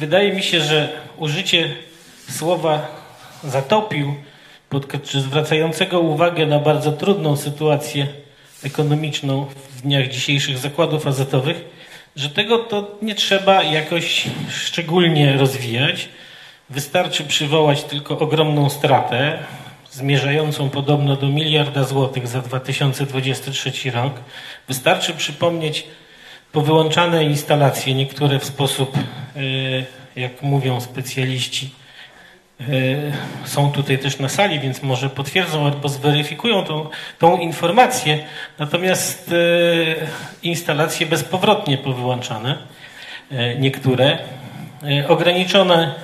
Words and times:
wydaje 0.00 0.32
mi 0.32 0.42
się, 0.42 0.60
że 0.60 0.88
użycie 1.16 1.74
słowa 2.30 2.86
zatopił, 3.44 4.14
czy 5.04 5.20
zwracającego 5.20 6.00
uwagę 6.00 6.46
na 6.46 6.58
bardzo 6.58 6.92
trudną 6.92 7.36
sytuację 7.36 8.06
ekonomiczną 8.64 9.46
w 9.76 9.82
dniach 9.82 10.08
dzisiejszych 10.08 10.58
zakładów 10.58 11.06
azotowych, 11.06 11.64
że 12.16 12.28
tego 12.28 12.58
to 12.58 12.98
nie 13.02 13.14
trzeba 13.14 13.62
jakoś 13.62 14.24
szczególnie 14.50 15.36
rozwijać. 15.36 16.08
Wystarczy 16.70 17.24
przywołać 17.24 17.84
tylko 17.84 18.18
ogromną 18.18 18.70
stratę, 18.70 19.38
zmierzającą 19.90 20.70
podobno 20.70 21.16
do 21.16 21.28
miliarda 21.28 21.84
złotych 21.84 22.28
za 22.28 22.42
2023 22.42 23.90
rok. 23.90 24.12
Wystarczy 24.68 25.14
przypomnieć 25.14 25.86
powyłączane 26.52 27.24
instalacje, 27.24 27.94
niektóre 27.94 28.38
w 28.38 28.44
sposób, 28.44 28.96
e, 28.96 29.00
jak 30.20 30.42
mówią 30.42 30.80
specjaliści, 30.80 31.70
e, 32.60 32.64
są 33.44 33.72
tutaj 33.72 33.98
też 33.98 34.18
na 34.18 34.28
sali, 34.28 34.60
więc 34.60 34.82
może 34.82 35.10
potwierdzą 35.10 35.66
albo 35.66 35.88
zweryfikują 35.88 36.64
tą, 36.64 36.88
tą 37.18 37.38
informację. 37.38 38.26
Natomiast 38.58 39.32
e, 39.32 39.36
instalacje 40.42 41.06
bezpowrotnie 41.06 41.78
powyłączane, 41.78 42.58
niektóre, 43.58 44.18
ograniczone 45.08 45.94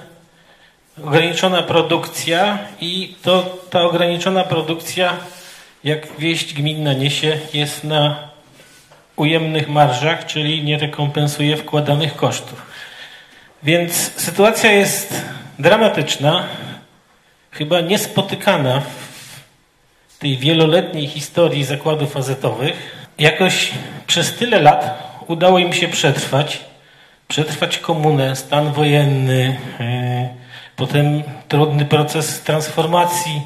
ograniczona 1.04 1.62
produkcja 1.62 2.58
i 2.80 3.14
to 3.22 3.58
ta 3.70 3.82
ograniczona 3.82 4.44
produkcja, 4.44 5.16
jak 5.84 6.18
wieść 6.18 6.54
gminna 6.54 6.92
niesie, 6.92 7.38
jest 7.54 7.84
na 7.84 8.28
ujemnych 9.16 9.68
marżach, 9.68 10.26
czyli 10.26 10.64
nie 10.64 10.78
rekompensuje 10.78 11.56
wkładanych 11.56 12.16
kosztów. 12.16 12.66
Więc 13.62 13.92
sytuacja 14.16 14.72
jest 14.72 15.22
dramatyczna, 15.58 16.46
chyba 17.50 17.80
niespotykana 17.80 18.82
w 20.08 20.18
tej 20.18 20.38
wieloletniej 20.38 21.06
historii 21.06 21.64
zakładów 21.64 22.16
azetowych. 22.16 22.96
Jakoś 23.18 23.70
przez 24.06 24.34
tyle 24.34 24.60
lat 24.60 25.02
udało 25.26 25.58
im 25.58 25.72
się 25.72 25.88
przetrwać, 25.88 26.60
przetrwać 27.28 27.78
komunę, 27.78 28.36
stan 28.36 28.72
wojenny, 28.72 29.56
yy, 29.80 30.46
Potem 30.76 31.22
trudny 31.48 31.84
proces 31.84 32.42
transformacji 32.42 33.42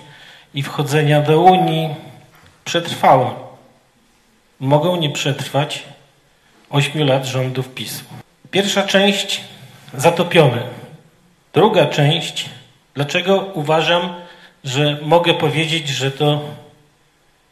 i 0.54 0.62
wchodzenia 0.62 1.20
do 1.20 1.40
Unii 1.40 1.94
przetrwała. 2.64 3.49
Mogą 4.60 4.96
nie 4.96 5.10
przetrwać 5.10 5.82
ośmiu 6.70 7.04
lat 7.04 7.26
rządów 7.26 7.74
PiSu. 7.74 8.04
Pierwsza 8.50 8.82
część 8.82 9.40
zatopione. 9.94 10.62
Druga 11.52 11.86
część, 11.86 12.44
dlaczego 12.94 13.50
uważam, 13.54 14.14
że 14.64 14.98
mogę 15.02 15.34
powiedzieć, 15.34 15.88
że 15.88 16.10
to 16.10 16.44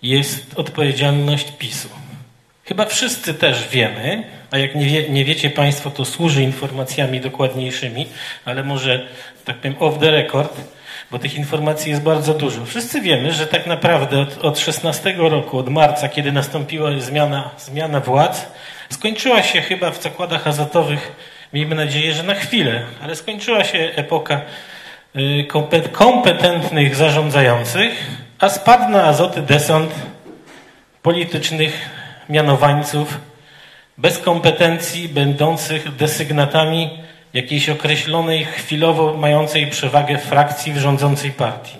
jest 0.02 0.58
odpowiedzialność 0.58 1.52
PiSu. 1.58 1.88
Chyba 2.64 2.86
wszyscy 2.86 3.34
też 3.34 3.68
wiemy, 3.68 4.24
a 4.50 4.58
jak 4.58 4.74
nie, 4.74 4.86
wie, 4.86 5.08
nie 5.08 5.24
wiecie 5.24 5.50
Państwo, 5.50 5.90
to 5.90 6.04
służy 6.04 6.42
informacjami 6.42 7.20
dokładniejszymi, 7.20 8.06
ale 8.44 8.64
może, 8.64 9.08
tak 9.44 9.56
powiem, 9.56 9.76
off 9.80 9.98
the 9.98 10.10
record, 10.10 10.60
bo 11.10 11.18
tych 11.18 11.34
informacji 11.34 11.90
jest 11.90 12.02
bardzo 12.02 12.34
dużo. 12.34 12.64
Wszyscy 12.64 13.00
wiemy, 13.00 13.32
że 13.32 13.46
tak 13.46 13.66
naprawdę 13.66 14.20
od, 14.20 14.38
od 14.44 14.58
16 14.58 15.14
roku, 15.18 15.58
od 15.58 15.68
marca, 15.68 16.08
kiedy 16.08 16.32
nastąpiła 16.32 16.90
zmiana, 16.98 17.50
zmiana 17.58 18.00
władz, 18.00 18.46
skończyła 18.90 19.42
się 19.42 19.60
chyba 19.60 19.90
w 19.90 20.02
zakładach 20.02 20.46
azotowych, 20.46 21.12
miejmy 21.52 21.74
nadzieję, 21.74 22.12
że 22.12 22.22
na 22.22 22.34
chwilę, 22.34 22.82
ale 23.02 23.16
skończyła 23.16 23.64
się 23.64 23.78
epoka 23.78 24.40
y, 25.16 25.46
kompetentnych 25.92 26.96
zarządzających, 26.96 28.06
a 28.38 28.48
spadł 28.48 28.92
na 28.92 29.04
azoty 29.04 29.42
desant 29.42 29.94
politycznych 31.02 31.90
mianowańców 32.28 33.18
bez 33.98 34.18
kompetencji, 34.18 35.08
będących 35.08 35.96
desygnatami 35.96 37.07
jakiejś 37.34 37.68
określonej, 37.68 38.44
chwilowo 38.44 39.14
mającej 39.14 39.66
przewagę 39.66 40.18
frakcji 40.18 40.72
w 40.72 40.78
rządzącej 40.78 41.30
partii. 41.30 41.76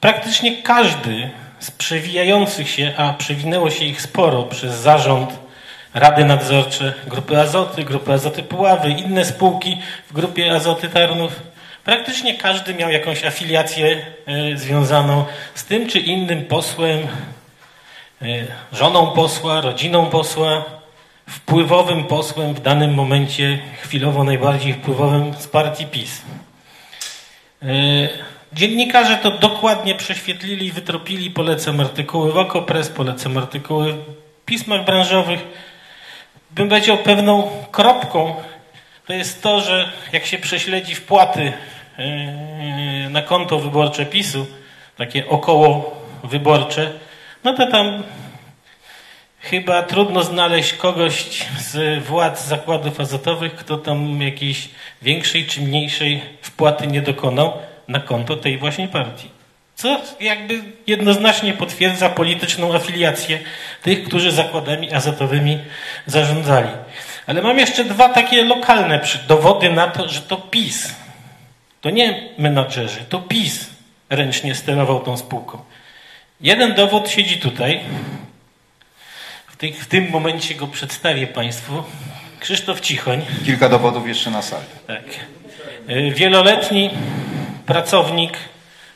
Praktycznie 0.00 0.62
każdy 0.62 1.30
z 1.58 1.70
przewijających 1.70 2.70
się, 2.70 2.92
a 2.96 3.12
przewinęło 3.12 3.70
się 3.70 3.84
ich 3.84 4.02
sporo 4.02 4.42
przez 4.42 4.74
zarząd, 4.74 5.30
rady 5.94 6.24
nadzorcze, 6.24 6.94
grupy 7.06 7.40
Azoty, 7.40 7.84
grupy 7.84 8.12
Azoty 8.12 8.42
Puławy, 8.42 8.90
inne 8.90 9.24
spółki 9.24 9.78
w 10.10 10.12
grupie 10.12 10.52
Azoty 10.52 10.88
Tarnów, 10.88 11.40
praktycznie 11.84 12.38
każdy 12.38 12.74
miał 12.74 12.90
jakąś 12.90 13.24
afiliację 13.24 14.06
e, 14.26 14.56
związaną 14.56 15.24
z 15.54 15.64
tym 15.64 15.88
czy 15.88 15.98
innym 15.98 16.44
posłem, 16.44 16.98
e, 18.22 18.26
żoną 18.72 19.06
posła, 19.06 19.60
rodziną 19.60 20.06
posła, 20.06 20.64
wpływowym 21.28 22.04
posłem 22.04 22.54
w 22.54 22.60
danym 22.60 22.94
momencie, 22.94 23.58
chwilowo 23.82 24.24
najbardziej 24.24 24.72
wpływowym 24.72 25.34
z 25.34 25.48
partii 25.48 25.86
PiS. 25.86 26.22
E, 27.62 27.66
dziennikarze 28.52 29.16
to 29.16 29.30
dokładnie 29.30 29.94
prześwietlili 29.94 30.72
wytropili. 30.72 31.30
Polecam 31.30 31.80
artykuły 31.80 32.32
w 32.32 32.36
Okopres, 32.36 32.88
polecam 32.88 33.38
artykuły 33.38 33.92
w 33.92 34.44
pismach 34.44 34.84
branżowych. 34.84 35.40
Bym 36.50 36.68
powiedział 36.68 36.98
pewną 36.98 37.50
kropką, 37.70 38.34
to 39.06 39.12
jest 39.12 39.42
to, 39.42 39.60
że 39.60 39.92
jak 40.12 40.26
się 40.26 40.38
prześledzi 40.38 40.94
wpłaty 40.94 41.52
e, 41.98 43.10
na 43.10 43.22
konto 43.22 43.58
wyborcze 43.58 44.06
PiSu, 44.06 44.46
takie 44.96 45.28
około 45.28 45.96
wyborcze, 46.24 46.92
no 47.44 47.54
to 47.54 47.66
tam 47.66 48.02
Chyba 49.40 49.82
trudno 49.82 50.22
znaleźć 50.22 50.72
kogoś 50.72 51.24
z 51.58 52.04
władz 52.04 52.46
zakładów 52.46 53.00
azotowych, 53.00 53.54
kto 53.54 53.76
tam 53.76 54.22
jakiejś 54.22 54.68
większej 55.02 55.46
czy 55.46 55.60
mniejszej 55.60 56.22
wpłaty 56.42 56.86
nie 56.86 57.02
dokonał 57.02 57.52
na 57.88 58.00
konto 58.00 58.36
tej 58.36 58.58
właśnie 58.58 58.88
partii. 58.88 59.28
Co 59.74 60.00
jakby 60.20 60.62
jednoznacznie 60.86 61.52
potwierdza 61.52 62.08
polityczną 62.08 62.74
afiliację 62.74 63.38
tych, 63.82 64.04
którzy 64.04 64.32
zakładami 64.32 64.94
azotowymi 64.94 65.58
zarządzali. 66.06 66.68
Ale 67.26 67.42
mam 67.42 67.58
jeszcze 67.58 67.84
dwa 67.84 68.08
takie 68.08 68.44
lokalne 68.44 69.00
dowody 69.28 69.70
na 69.70 69.86
to, 69.86 70.08
że 70.08 70.20
to 70.20 70.36
PiS, 70.36 70.94
to 71.80 71.90
nie 71.90 72.28
menadżerzy, 72.38 73.00
to 73.08 73.18
PiS 73.18 73.70
ręcznie 74.10 74.54
sterował 74.54 75.00
tą 75.00 75.16
spółką. 75.16 75.58
Jeden 76.40 76.74
dowód 76.74 77.10
siedzi 77.10 77.38
tutaj, 77.38 77.80
w 79.62 79.86
tym 79.86 80.10
momencie 80.10 80.54
go 80.54 80.66
przedstawię 80.66 81.26
Państwu. 81.26 81.82
Krzysztof 82.40 82.80
Cichoń. 82.80 83.22
Kilka 83.44 83.68
dowodów 83.68 84.08
jeszcze 84.08 84.30
na 84.30 84.42
sali. 84.42 84.64
Tak. 84.86 85.04
E, 85.88 86.10
wieloletni 86.10 86.90
pracownik 87.66 88.32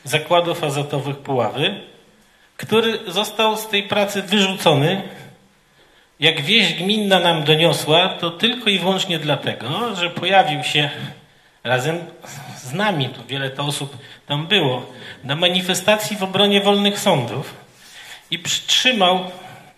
zakładów 0.03 0.63
azotowych 0.63 1.17
Puławy, 1.17 1.75
który 2.57 2.99
został 3.07 3.57
z 3.57 3.67
tej 3.67 3.83
pracy 3.83 4.21
wyrzucony. 4.21 5.01
Jak 6.19 6.41
wieść 6.41 6.73
gminna 6.73 7.19
nam 7.19 7.43
doniosła, 7.43 8.09
to 8.09 8.31
tylko 8.31 8.69
i 8.69 8.79
wyłącznie 8.79 9.19
dlatego, 9.19 9.95
że 9.95 10.09
pojawił 10.09 10.63
się 10.63 10.89
razem 11.63 11.99
z 12.57 12.73
nami, 12.73 13.09
tu 13.09 13.25
wiele 13.27 13.49
to 13.49 13.63
osób 13.63 13.97
tam 14.27 14.47
było, 14.47 14.85
na 15.23 15.35
manifestacji 15.35 16.17
w 16.17 16.23
obronie 16.23 16.61
wolnych 16.61 16.99
sądów 16.99 17.53
i 18.31 18.39
przytrzymał 18.39 19.31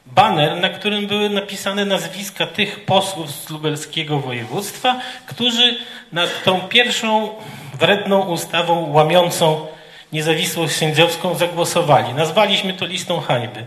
baner, 0.06 0.62
na 0.62 0.70
którym 0.70 1.08
były 1.08 1.30
napisane 1.30 1.86
nazwiska 1.86 2.48
tych 2.48 2.86
posłów 2.86 3.32
z 3.32 3.50
lubelskiego 3.50 4.20
województwa, 4.20 5.02
którzy 5.26 5.78
nad 6.12 6.44
tą 6.44 6.62
pierwszą 6.62 7.30
wredną 7.80 8.20
ustawą 8.20 8.92
łamiącą 8.92 9.68
niezawisłość 10.14 10.76
sędziowską 10.76 11.36
zagłosowali. 11.36 12.14
Nazwaliśmy 12.14 12.74
to 12.74 12.86
listą 12.86 13.22
hańby. 13.22 13.66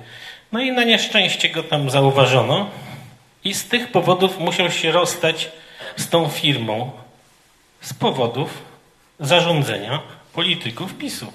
No 0.53 0.61
i 0.61 0.73
na 0.73 0.85
nieszczęście 0.85 1.49
go 1.49 1.63
tam 1.63 1.91
zauważono 1.91 2.71
i 3.45 3.55
z 3.55 3.69
tych 3.69 3.93
powodów 3.93 4.39
musiał 4.39 4.71
się 4.71 4.93
rozstać 4.93 5.51
z 5.97 6.09
tą 6.09 6.29
firmą 6.29 6.91
z 7.81 7.95
powodów 7.95 8.51
zarządzenia 9.21 10.01
polityków 10.33 10.95
PiSu. 10.95 11.33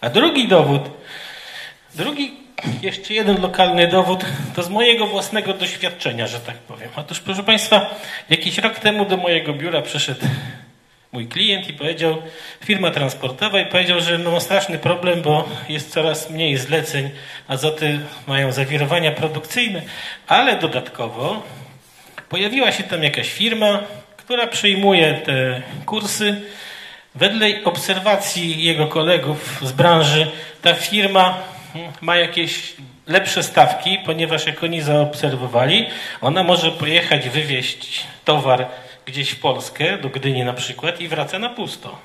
A 0.00 0.10
drugi 0.10 0.48
dowód, 0.48 0.82
drugi 1.94 2.36
jeszcze 2.82 3.14
jeden 3.14 3.40
lokalny 3.40 3.88
dowód, 3.88 4.24
to 4.56 4.62
z 4.62 4.68
mojego 4.68 5.06
własnego 5.06 5.54
doświadczenia, 5.54 6.26
że 6.26 6.40
tak 6.40 6.56
powiem. 6.56 6.88
Otóż, 6.96 7.20
proszę 7.20 7.42
Państwa, 7.42 7.94
jakiś 8.30 8.58
rok 8.58 8.78
temu 8.78 9.04
do 9.04 9.16
mojego 9.16 9.52
biura 9.52 9.82
przyszedł 9.82 10.26
mój 11.12 11.28
klient 11.28 11.68
i 11.68 11.72
powiedział, 11.72 12.22
firma 12.64 12.90
transportowa 12.90 13.60
i 13.60 13.66
powiedział, 13.66 14.00
że 14.00 14.18
no, 14.18 14.30
ma 14.30 14.40
straszny 14.40 14.78
problem, 14.78 15.22
bo 15.22 15.48
jest 15.68 15.90
coraz 15.90 16.30
mniej 16.30 16.56
zleceń, 16.56 17.10
azoty 17.48 18.00
mają 18.26 18.52
zawirowania 18.52 19.12
produkcyjne, 19.12 19.82
ale 20.26 20.56
dodatkowo 20.56 21.42
pojawiła 22.28 22.72
się 22.72 22.82
tam 22.82 23.02
jakaś 23.02 23.32
firma, 23.32 23.80
która 24.16 24.46
przyjmuje 24.46 25.14
te 25.14 25.62
kursy. 25.86 26.42
Wedle 27.14 27.64
obserwacji 27.64 28.64
jego 28.64 28.86
kolegów 28.86 29.60
z 29.62 29.72
branży, 29.72 30.30
ta 30.62 30.74
firma 30.74 31.38
ma 32.00 32.16
jakieś 32.16 32.72
lepsze 33.06 33.42
stawki, 33.42 33.98
ponieważ 34.06 34.46
jak 34.46 34.64
oni 34.64 34.82
zaobserwowali, 34.82 35.86
ona 36.20 36.42
może 36.42 36.70
pojechać, 36.70 37.28
wywieźć 37.28 38.06
towar 38.24 38.66
gdzieś 39.06 39.30
w 39.30 39.40
Polskę, 39.40 39.98
do 39.98 40.08
Gdyni 40.08 40.44
na 40.44 40.52
przykład 40.52 41.00
i 41.00 41.08
wraca 41.08 41.38
na 41.38 41.48
pusto. 41.48 41.98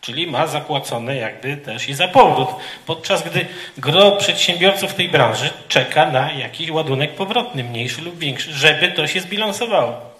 Czyli 0.00 0.26
ma 0.26 0.46
zapłacone 0.46 1.16
jakby 1.16 1.56
też 1.56 1.88
i 1.88 1.94
za 1.94 2.08
powrót, 2.08 2.48
podczas 2.86 3.22
gdy 3.22 3.46
gro 3.78 4.12
przedsiębiorców 4.12 4.94
tej 4.94 5.08
branży 5.08 5.50
czeka 5.68 6.10
na 6.10 6.32
jakiś 6.32 6.70
ładunek 6.70 7.14
powrotny, 7.14 7.64
mniejszy 7.64 8.02
lub 8.02 8.18
większy, 8.18 8.52
żeby 8.52 8.88
to 8.88 9.06
się 9.06 9.20
zbilansowało. 9.20 10.17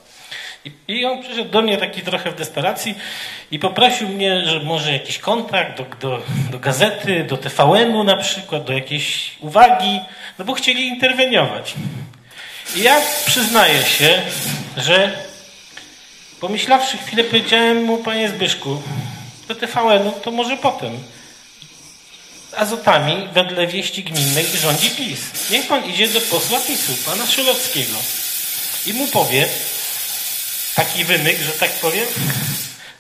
I, 0.64 0.72
I 0.88 1.04
on 1.04 1.22
przyszedł 1.22 1.50
do 1.50 1.62
mnie 1.62 1.78
taki 1.78 2.02
trochę 2.02 2.30
w 2.30 2.34
desperacji 2.34 2.94
i 3.50 3.58
poprosił 3.58 4.08
mnie, 4.08 4.46
że 4.46 4.60
może 4.60 4.92
jakiś 4.92 5.18
kontakt 5.18 5.78
do, 5.78 5.84
do, 6.00 6.22
do 6.50 6.58
gazety, 6.58 7.24
do 7.24 7.36
TVN-u 7.36 8.04
na 8.04 8.16
przykład, 8.16 8.64
do 8.64 8.72
jakiejś 8.72 9.30
uwagi, 9.40 10.00
no 10.38 10.44
bo 10.44 10.54
chcieli 10.54 10.86
interweniować. 10.86 11.74
I 12.76 12.82
ja 12.82 13.00
przyznaję 13.26 13.82
się, 13.82 14.22
że 14.76 15.12
pomyślawszy 16.40 16.98
chwilę, 16.98 17.24
powiedziałem 17.24 17.84
mu, 17.84 17.96
panie 17.96 18.28
Zbyszku, 18.28 18.82
do 19.48 19.54
TVN-u 19.54 20.12
to 20.12 20.30
może 20.30 20.56
potem. 20.56 20.98
Azotami 22.56 23.28
wedle 23.32 23.66
wieści 23.66 24.04
gminnej 24.04 24.44
rządzi 24.44 24.90
PiS. 24.90 25.50
Niech 25.50 25.66
pan 25.66 25.84
idzie 25.84 26.08
do 26.08 26.20
posła 26.20 26.60
PiSu, 26.60 26.92
pana 27.06 27.26
Szulowskiego 27.26 27.96
i 28.86 28.92
mu 28.92 29.06
powie, 29.06 29.48
taki 30.78 31.04
wymyk, 31.04 31.38
że 31.38 31.52
tak 31.52 31.70
powiem, 31.70 32.04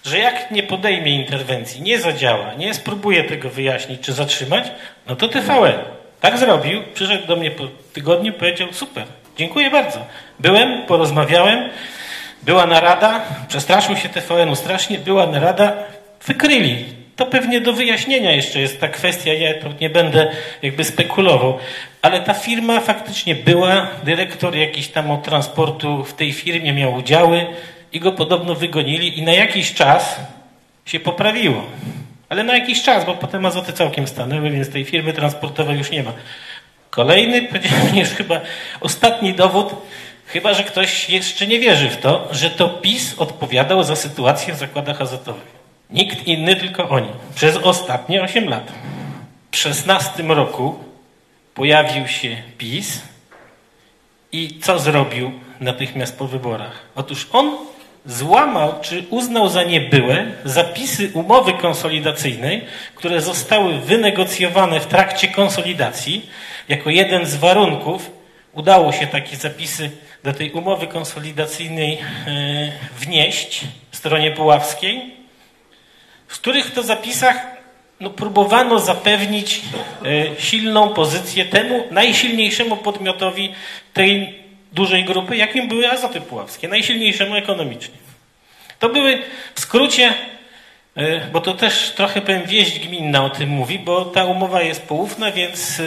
że 0.04 0.18
jak 0.18 0.50
nie 0.50 0.62
podejmie 0.62 1.14
interwencji, 1.14 1.82
nie 1.82 2.00
zadziała, 2.00 2.54
nie 2.54 2.74
spróbuje 2.74 3.24
tego 3.24 3.50
wyjaśnić 3.50 4.00
czy 4.00 4.12
zatrzymać, 4.12 4.64
no 5.06 5.16
to 5.16 5.28
TVN. 5.28 5.78
Tak 6.20 6.38
zrobił, 6.38 6.82
przyszedł 6.94 7.26
do 7.26 7.36
mnie 7.36 7.50
po 7.50 7.64
tygodniu, 7.92 8.32
powiedział 8.32 8.72
super, 8.72 9.04
dziękuję 9.36 9.70
bardzo. 9.70 10.06
Byłem, 10.38 10.86
porozmawiałem, 10.86 11.70
była 12.42 12.66
narada, 12.66 13.24
przestraszył 13.48 13.96
się 13.96 14.08
TVN-u 14.08 14.56
strasznie, 14.56 14.98
była 14.98 15.26
narada, 15.26 15.72
wykryli. 16.26 16.97
To 17.18 17.26
pewnie 17.26 17.60
do 17.60 17.72
wyjaśnienia 17.72 18.32
jeszcze 18.32 18.60
jest 18.60 18.80
ta 18.80 18.88
kwestia, 18.88 19.32
ja 19.32 19.54
to 19.54 19.68
nie 19.80 19.90
będę 19.90 20.30
jakby 20.62 20.84
spekulował, 20.84 21.58
ale 22.02 22.20
ta 22.20 22.34
firma 22.34 22.80
faktycznie 22.80 23.34
była, 23.34 23.86
dyrektor 24.04 24.56
jakiś 24.56 24.88
tam 24.88 25.10
od 25.10 25.22
transportu 25.22 26.04
w 26.04 26.14
tej 26.14 26.32
firmie 26.32 26.72
miał 26.72 26.94
udziały 26.94 27.46
i 27.92 28.00
go 28.00 28.12
podobno 28.12 28.54
wygonili 28.54 29.18
i 29.18 29.22
na 29.22 29.32
jakiś 29.32 29.74
czas 29.74 30.20
się 30.86 31.00
poprawiło. 31.00 31.64
Ale 32.28 32.44
na 32.44 32.56
jakiś 32.56 32.82
czas, 32.82 33.04
bo 33.04 33.14
potem 33.14 33.46
azoty 33.46 33.72
całkiem 33.72 34.06
stanęły, 34.06 34.50
więc 34.50 34.70
tej 34.70 34.84
firmy 34.84 35.12
transportowej 35.12 35.78
już 35.78 35.90
nie 35.90 36.02
ma. 36.02 36.12
Kolejny, 36.90 37.48
już 38.00 38.08
chyba 38.08 38.40
ostatni 38.80 39.34
dowód, 39.34 39.74
chyba 40.26 40.54
że 40.54 40.64
ktoś 40.64 41.10
jeszcze 41.10 41.46
nie 41.46 41.58
wierzy 41.58 41.88
w 41.88 41.96
to, 41.96 42.28
że 42.30 42.50
to 42.50 42.68
PiS 42.68 43.14
odpowiadał 43.18 43.82
za 43.84 43.96
sytuację 43.96 44.54
w 44.54 44.56
zakładach 44.58 45.00
azotowych. 45.00 45.57
Nikt 45.90 46.26
inny, 46.26 46.56
tylko 46.56 46.88
oni. 46.88 47.08
Przez 47.34 47.56
ostatnie 47.56 48.22
8 48.22 48.48
lat. 48.48 48.72
W 49.50 49.56
16 49.56 50.22
roku 50.22 50.78
pojawił 51.54 52.08
się 52.08 52.36
PiS 52.58 53.02
i 54.32 54.58
co 54.62 54.78
zrobił 54.78 55.32
natychmiast 55.60 56.18
po 56.18 56.26
wyborach? 56.26 56.82
Otóż 56.94 57.28
on 57.32 57.56
złamał 58.06 58.74
czy 58.82 59.04
uznał 59.10 59.48
za 59.48 59.62
niebyłe 59.62 60.26
zapisy 60.44 61.10
umowy 61.14 61.52
konsolidacyjnej, 61.52 62.64
które 62.94 63.20
zostały 63.20 63.78
wynegocjowane 63.78 64.80
w 64.80 64.86
trakcie 64.86 65.28
konsolidacji. 65.28 66.30
Jako 66.68 66.90
jeden 66.90 67.26
z 67.26 67.36
warunków 67.36 68.10
udało 68.52 68.92
się 68.92 69.06
takie 69.06 69.36
zapisy 69.36 69.90
do 70.24 70.32
tej 70.32 70.52
umowy 70.52 70.86
konsolidacyjnej 70.86 71.98
e, 71.98 71.98
wnieść 72.98 73.64
w 73.90 73.96
stronie 73.96 74.30
puławskiej 74.30 75.17
w 76.28 76.40
których 76.40 76.70
to 76.70 76.82
zapisach 76.82 77.46
no, 78.00 78.10
próbowano 78.10 78.78
zapewnić 78.78 79.60
e, 80.04 80.40
silną 80.40 80.88
pozycję 80.88 81.44
temu 81.44 81.84
najsilniejszemu 81.90 82.76
podmiotowi 82.76 83.54
tej 83.92 84.38
dużej 84.72 85.04
grupy, 85.04 85.36
jakim 85.36 85.68
były 85.68 85.90
Azoty 85.90 86.20
Puławskie, 86.20 86.68
najsilniejszemu 86.68 87.36
ekonomicznie. 87.36 87.94
To 88.78 88.88
były 88.88 89.22
w 89.54 89.60
skrócie 89.60 90.14
bo 91.32 91.40
to 91.40 91.54
też 91.54 91.90
trochę 91.90 92.20
powiem 92.20 92.46
wieść 92.46 92.78
gminna 92.78 93.24
o 93.24 93.30
tym 93.30 93.48
mówi, 93.48 93.78
bo 93.78 94.04
ta 94.04 94.24
umowa 94.24 94.62
jest 94.62 94.82
poufna, 94.82 95.32
więc 95.32 95.80
e, 95.80 95.82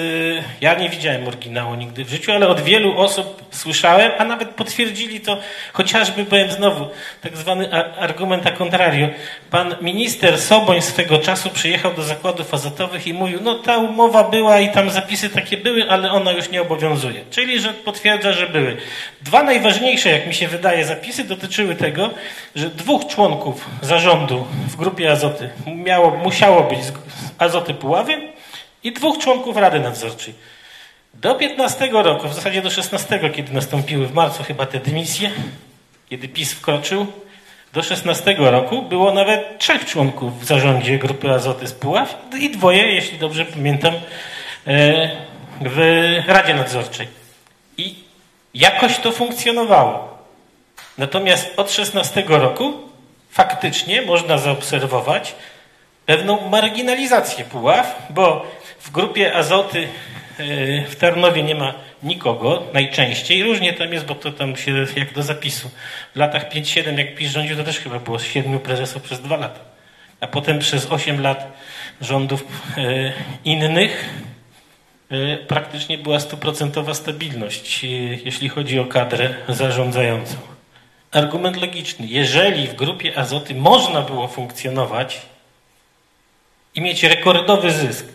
ja 0.61 0.73
nie 0.73 0.89
widziałem 0.89 1.27
oryginału 1.27 1.75
nigdy 1.75 2.05
w 2.05 2.09
życiu, 2.09 2.31
ale 2.31 2.47
od 2.47 2.61
wielu 2.61 2.97
osób 2.97 3.43
słyszałem, 3.51 4.11
a 4.17 4.23
nawet 4.23 4.49
potwierdzili 4.49 5.19
to 5.19 5.37
chociażby, 5.73 6.25
powiem 6.25 6.51
znowu, 6.51 6.87
tak 7.21 7.37
zwany 7.37 7.73
argument 7.99 8.47
a 8.47 8.51
contrario. 8.51 9.09
Pan 9.49 9.75
minister 9.81 10.39
Soboń 10.39 10.81
swego 10.81 11.17
czasu 11.17 11.49
przyjechał 11.49 11.93
do 11.93 12.03
zakładów 12.03 12.53
azotowych 12.53 13.07
i 13.07 13.13
mówił, 13.13 13.39
no 13.41 13.55
ta 13.55 13.77
umowa 13.77 14.23
była 14.23 14.59
i 14.59 14.71
tam 14.71 14.89
zapisy 14.89 15.29
takie 15.29 15.57
były, 15.57 15.89
ale 15.89 16.11
ona 16.11 16.31
już 16.31 16.49
nie 16.49 16.61
obowiązuje. 16.61 17.21
Czyli, 17.29 17.59
że 17.59 17.73
potwierdza, 17.73 18.33
że 18.33 18.47
były. 18.47 18.77
Dwa 19.21 19.43
najważniejsze, 19.43 20.09
jak 20.09 20.27
mi 20.27 20.33
się 20.33 20.47
wydaje, 20.47 20.85
zapisy 20.85 21.23
dotyczyły 21.23 21.75
tego, 21.75 22.09
że 22.55 22.69
dwóch 22.69 23.07
członków 23.07 23.69
zarządu 23.81 24.47
w 24.67 24.75
grupie 24.75 25.00
grupie 25.01 25.11
Azoty 25.11 25.49
miało, 25.75 26.11
musiało 26.11 26.63
być 26.63 26.83
z 26.83 26.93
Azoty 27.37 27.73
Puławy 27.73 28.21
i 28.83 28.91
dwóch 28.91 29.17
członków 29.17 29.57
Rady 29.57 29.79
Nadzorczej. 29.79 30.33
Do 31.13 31.35
15 31.35 31.89
roku, 31.91 32.27
w 32.27 32.33
zasadzie 32.33 32.61
do 32.61 32.69
16, 32.69 33.31
kiedy 33.35 33.53
nastąpiły 33.53 34.07
w 34.07 34.13
marcu 34.13 34.43
chyba 34.43 34.65
te 34.65 34.79
dymisje, 34.79 35.31
kiedy 36.09 36.27
PiS 36.27 36.53
wkroczył, 36.53 37.07
do 37.73 37.83
16 37.83 38.35
roku 38.37 38.81
było 38.81 39.13
nawet 39.13 39.59
trzech 39.59 39.85
członków 39.85 40.41
w 40.41 40.45
zarządzie 40.45 40.97
grupy 40.97 41.31
Azoty 41.31 41.67
z 41.67 41.73
Puław 41.73 42.17
i 42.39 42.49
dwoje, 42.49 42.93
jeśli 42.93 43.19
dobrze 43.19 43.45
pamiętam, 43.45 43.93
e, 44.67 45.11
w 45.61 45.77
Radzie 46.27 46.53
Nadzorczej. 46.53 47.07
I 47.77 47.95
jakoś 48.53 48.97
to 48.97 49.11
funkcjonowało. 49.11 50.17
Natomiast 50.97 51.53
od 51.57 51.71
16 51.71 52.23
roku 52.27 52.90
faktycznie 53.31 54.01
można 54.01 54.37
zaobserwować 54.37 55.35
pewną 56.05 56.49
marginalizację 56.49 57.45
Puław, 57.45 58.07
bo 58.09 58.51
w 58.79 58.91
grupie 58.91 59.35
Azoty 59.35 59.87
e, 60.39 60.85
w 60.85 60.95
Tarnowie 60.95 61.43
nie 61.43 61.55
ma 61.55 61.73
nikogo, 62.03 62.63
najczęściej. 62.73 63.43
Różnie 63.43 63.73
tam 63.73 63.93
jest, 63.93 64.05
bo 64.05 64.15
to 64.15 64.31
tam 64.31 64.55
się 64.55 64.85
jak 64.95 65.13
do 65.13 65.23
zapisu. 65.23 65.69
W 66.13 66.15
latach 66.15 66.49
5-7, 66.49 66.97
jak 66.97 67.15
PiS 67.15 67.31
rządził, 67.31 67.57
to 67.57 67.63
też 67.63 67.79
chyba 67.79 67.99
było 67.99 68.19
siedmiu 68.19 68.59
prezesów 68.59 69.03
przez 69.03 69.21
dwa 69.21 69.37
lata. 69.37 69.59
A 70.21 70.27
potem 70.27 70.59
przez 70.59 70.91
8 70.91 71.21
lat 71.21 71.57
rządów 72.01 72.43
e, 72.77 73.13
innych 73.45 74.09
e, 75.11 75.37
praktycznie 75.37 75.97
była 75.97 76.19
stuprocentowa 76.19 76.93
stabilność, 76.93 77.83
jeśli 78.25 78.49
chodzi 78.49 78.79
o 78.79 78.85
kadrę 78.85 79.33
zarządzającą 79.49 80.50
argument 81.11 81.57
logiczny. 81.61 82.07
Jeżeli 82.07 82.67
w 82.67 82.75
grupie 82.75 83.17
azoty 83.17 83.55
można 83.55 84.01
było 84.01 84.27
funkcjonować 84.27 85.21
i 86.75 86.81
mieć 86.81 87.03
rekordowy 87.03 87.71
zysk, 87.71 88.05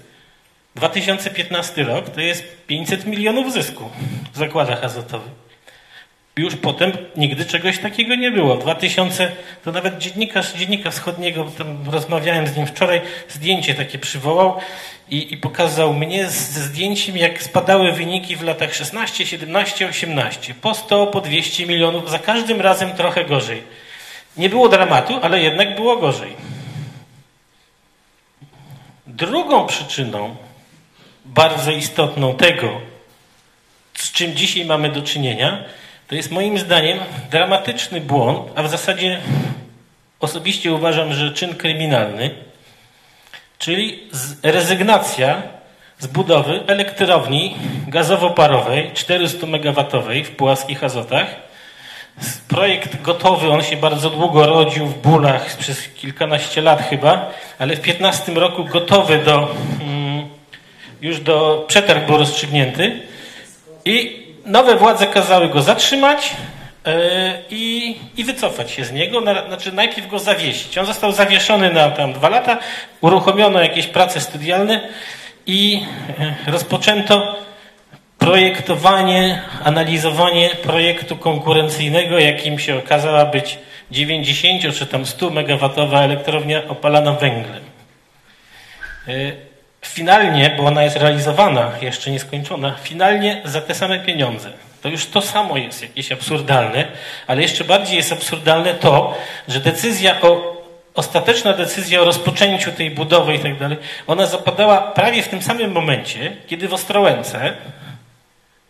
2015 0.75 1.85
rok 1.85 2.11
to 2.11 2.21
jest 2.21 2.45
500 2.67 3.07
milionów 3.07 3.53
zysku 3.53 3.91
w 4.33 4.39
zakładach 4.39 4.85
azotowych. 4.85 5.46
Już 6.39 6.57
potem 6.57 6.93
nigdy 7.17 7.45
czegoś 7.45 7.79
takiego 7.79 8.15
nie 8.15 8.31
było. 8.31 8.57
2000, 8.57 9.33
to 9.65 9.73
nawet 9.73 9.99
dziennikarz 9.99 10.53
Dziennika 10.53 10.91
Wschodniego, 10.91 11.47
rozmawiałem 11.91 12.47
z 12.47 12.57
nim 12.57 12.67
wczoraj, 12.67 13.01
zdjęcie 13.29 13.75
takie 13.75 13.99
przywołał 13.99 14.57
i, 15.11 15.33
i 15.33 15.37
pokazał 15.37 15.95
mnie 15.95 16.27
ze 16.27 16.61
zdjęciem, 16.61 17.17
jak 17.17 17.43
spadały 17.43 17.93
wyniki 17.93 18.37
w 18.37 18.43
latach 18.43 18.75
16, 18.75 19.27
17, 19.27 19.89
18. 19.89 20.55
Po 20.55 20.75
100, 20.75 21.07
po 21.07 21.21
200 21.21 21.67
milionów, 21.67 22.11
za 22.11 22.19
każdym 22.19 22.61
razem 22.61 22.93
trochę 22.93 23.25
gorzej. 23.25 23.63
Nie 24.37 24.49
było 24.49 24.69
dramatu, 24.69 25.19
ale 25.23 25.43
jednak 25.43 25.77
było 25.77 25.97
gorzej. 25.97 26.33
Drugą 29.07 29.67
przyczyną, 29.67 30.37
bardzo 31.25 31.71
istotną 31.71 32.35
tego, 32.35 32.81
z 33.95 34.13
czym 34.13 34.35
dzisiaj 34.35 34.65
mamy 34.65 34.89
do 34.89 35.03
czynienia, 35.03 35.65
to 36.09 36.15
jest 36.15 36.31
moim 36.31 36.59
zdaniem 36.59 36.99
dramatyczny 37.31 38.01
błąd, 38.01 38.53
a 38.55 38.63
w 38.63 38.71
zasadzie 38.71 39.21
osobiście 40.21 40.73
uważam, 40.73 41.13
że 41.13 41.33
czyn 41.33 41.55
kryminalny, 41.55 42.31
czyli 43.59 44.03
rezygnacja 44.43 45.43
z 45.99 46.07
budowy 46.07 46.61
elektrowni 46.67 47.57
gazowo-parowej 47.89 48.93
400 48.95 49.47
MW 49.47 49.85
w 50.25 50.31
Puławskich 50.31 50.85
Azotach. 50.85 51.27
Projekt 52.49 53.03
gotowy, 53.03 53.51
on 53.51 53.63
się 53.63 53.77
bardzo 53.77 54.11
długo 54.11 54.47
rodził 54.47 54.87
w 54.87 55.03
bólach, 55.03 55.57
przez 55.57 55.89
kilkanaście 55.89 56.63
lat 56.63 56.83
chyba, 56.83 57.31
ale 57.59 57.77
w 57.77 57.81
15 57.81 58.35
roku 58.35 58.65
gotowy 58.65 59.19
do, 59.19 59.55
mm, 59.81 60.29
już 61.01 61.21
do 61.21 61.65
przetarg 61.69 62.07
był 62.07 62.17
rozstrzygnięty. 62.17 63.01
I 63.85 64.26
nowe 64.47 64.77
władze 64.77 65.07
kazały 65.07 65.49
go 65.49 65.63
zatrzymać 65.63 66.31
yy, 66.87 66.93
i, 67.51 67.97
i 68.17 68.25
wycofać 68.25 68.71
się 68.71 68.85
z 68.85 68.93
niego, 68.93 69.21
na, 69.21 69.47
znaczy 69.47 69.73
najpierw 69.73 70.09
go 70.09 70.19
zawiesić. 70.19 70.79
On 70.79 70.87
został 70.87 71.13
zawieszony 71.13 71.73
na 71.73 71.91
tam 71.91 72.13
dwa 72.13 72.29
lata, 72.29 72.59
uruchomiono 73.01 73.61
jakieś 73.61 73.87
prace 73.87 74.21
studialne 74.21 74.89
i 75.47 75.83
yy, 76.19 76.53
rozpoczęto 76.53 77.37
projektowanie, 78.19 79.43
analizowanie 79.65 80.51
projektu 80.63 81.17
konkurencyjnego, 81.17 82.19
jakim 82.19 82.59
się 82.59 82.79
okazała 82.79 83.25
być 83.25 83.59
90 83.91 84.75
czy 84.75 84.87
tam 84.87 85.07
100 85.07 85.31
megawatowa 85.31 86.01
elektrownia 86.01 86.63
opalana 86.69 87.13
węglem. 87.13 87.63
Finalnie, 89.97 90.55
bo 90.57 90.65
ona 90.65 90.83
jest 90.83 90.97
realizowana, 90.97 91.73
jeszcze 91.81 92.11
nieskończona, 92.11 92.75
finalnie 92.83 93.41
za 93.45 93.61
te 93.61 93.75
same 93.75 93.99
pieniądze. 93.99 94.53
To 94.83 94.89
już 94.89 95.07
to 95.07 95.23
samo 95.23 95.57
jest 95.57 95.83
jakieś 95.83 96.13
absurdalne, 96.13 96.87
ale 97.27 97.43
jeszcze 97.43 97.65
bardziej 97.65 97.97
jest 97.97 98.13
absurdalne 98.13 98.75
to, 98.75 99.15
że 99.49 99.61
decyzja 99.61 100.21
o 100.21 100.57
ostateczna 100.95 101.53
decyzja 101.53 102.01
o 102.01 102.05
rozpoczęciu 102.05 102.73
tej 102.73 102.91
budowy 102.91 103.35
i 103.35 103.39
tak 103.39 103.59
dalej, 103.59 103.79
ona 104.07 104.27
zapadała 104.27 104.81
prawie 104.81 105.23
w 105.23 105.29
tym 105.29 105.43
samym 105.43 105.73
momencie, 105.73 106.37
kiedy 106.47 106.69
w 106.69 106.75
Ostrołęce 106.75 107.53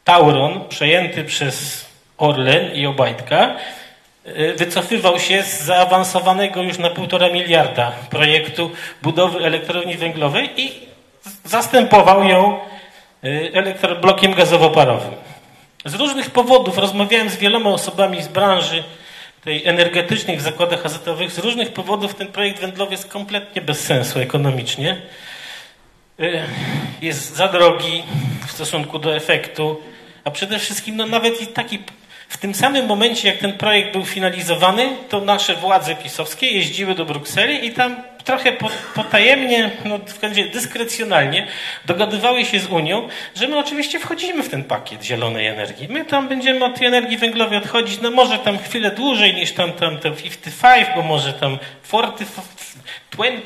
Tauron, 0.05 0.69
przejęty 0.69 1.25
przez 1.25 1.87
Orlen 2.19 2.75
i 2.75 2.87
Obajtka, 2.87 3.57
y, 4.27 4.55
wycofywał 4.57 5.21
się 5.21 5.43
z 5.43 5.63
zaawansowanego 5.63 6.63
już 6.63 6.79
na 6.79 6.91
półtora 6.91 7.29
miliarda 7.31 7.93
projektu 8.11 8.71
budowy 9.03 9.39
elektrowni 9.39 9.97
węglowej 9.97 10.51
i 10.57 10.87
zastępował 11.45 12.25
ją 12.25 12.59
y, 13.25 13.51
elektroblokiem 13.55 14.35
gazowo-parowym. 14.35 15.15
Z 15.85 15.95
różnych 15.95 16.31
powodów 16.31 16.79
rozmawiałem 16.79 17.31
z 17.31 17.37
wieloma 17.37 17.71
osobami 17.71 18.23
z 18.23 18.29
branży 18.29 18.85
tej 19.45 19.67
energetycznej 19.67 20.37
w 20.37 20.41
zakładach 20.41 20.87
azotowych. 20.87 21.33
Z 21.33 21.39
różnych 21.39 21.73
powodów 21.73 22.15
ten 22.15 22.27
projekt 22.27 22.61
węglowy 22.61 22.93
jest 22.93 23.09
kompletnie 23.09 23.63
bez 23.63 23.81
sensu 23.81 24.19
ekonomicznie. 24.19 25.03
Y, 26.21 26.43
jest 27.03 27.37
za 27.37 27.49
drogi 27.49 28.03
w 28.47 28.53
stosunku 28.53 28.99
do 28.99 29.17
efektu 29.17 29.81
a 30.27 30.31
przede 30.31 30.59
wszystkim 30.59 30.97
no 30.97 31.07
nawet 31.07 31.43
i 31.43 31.47
taki 31.47 31.79
w 32.29 32.37
tym 32.37 32.55
samym 32.55 32.87
momencie, 32.87 33.29
jak 33.29 33.39
ten 33.39 33.53
projekt 33.53 33.93
był 33.93 34.05
finalizowany, 34.05 34.89
to 35.09 35.21
nasze 35.21 35.55
władze 35.55 35.95
pisowskie 35.95 36.47
jeździły 36.47 36.95
do 36.95 37.05
Brukseli 37.05 37.67
i 37.67 37.73
tam 37.73 37.97
trochę 38.25 38.53
potajemnie, 38.95 39.71
no 39.85 39.99
w 39.99 40.51
dyskrecjonalnie 40.53 41.47
dogadywały 41.85 42.45
się 42.45 42.61
z 42.61 42.67
Unią, 42.67 43.09
że 43.35 43.49
my 43.49 43.59
oczywiście 43.59 44.01
wchodzimy 44.01 44.43
w 44.43 44.49
ten 44.49 44.65
pakiet 44.65 45.05
zielonej 45.05 45.47
energii. 45.47 45.89
My 45.89 46.05
tam 46.05 46.29
będziemy 46.29 46.65
od 46.65 46.79
tej 46.79 46.87
energii 46.87 47.17
węglowej 47.17 47.59
odchodzić, 47.59 48.01
no 48.01 48.11
może 48.11 48.39
tam 48.39 48.59
chwilę 48.59 48.91
dłużej 48.91 49.35
niż 49.35 49.53
tam, 49.53 49.73
tam, 49.73 49.99
tam 49.99 50.15
55, 50.15 50.87
bo 50.97 51.03
może 51.03 51.33
tam 51.33 51.59
40, 51.83 52.35
20, 53.11 53.43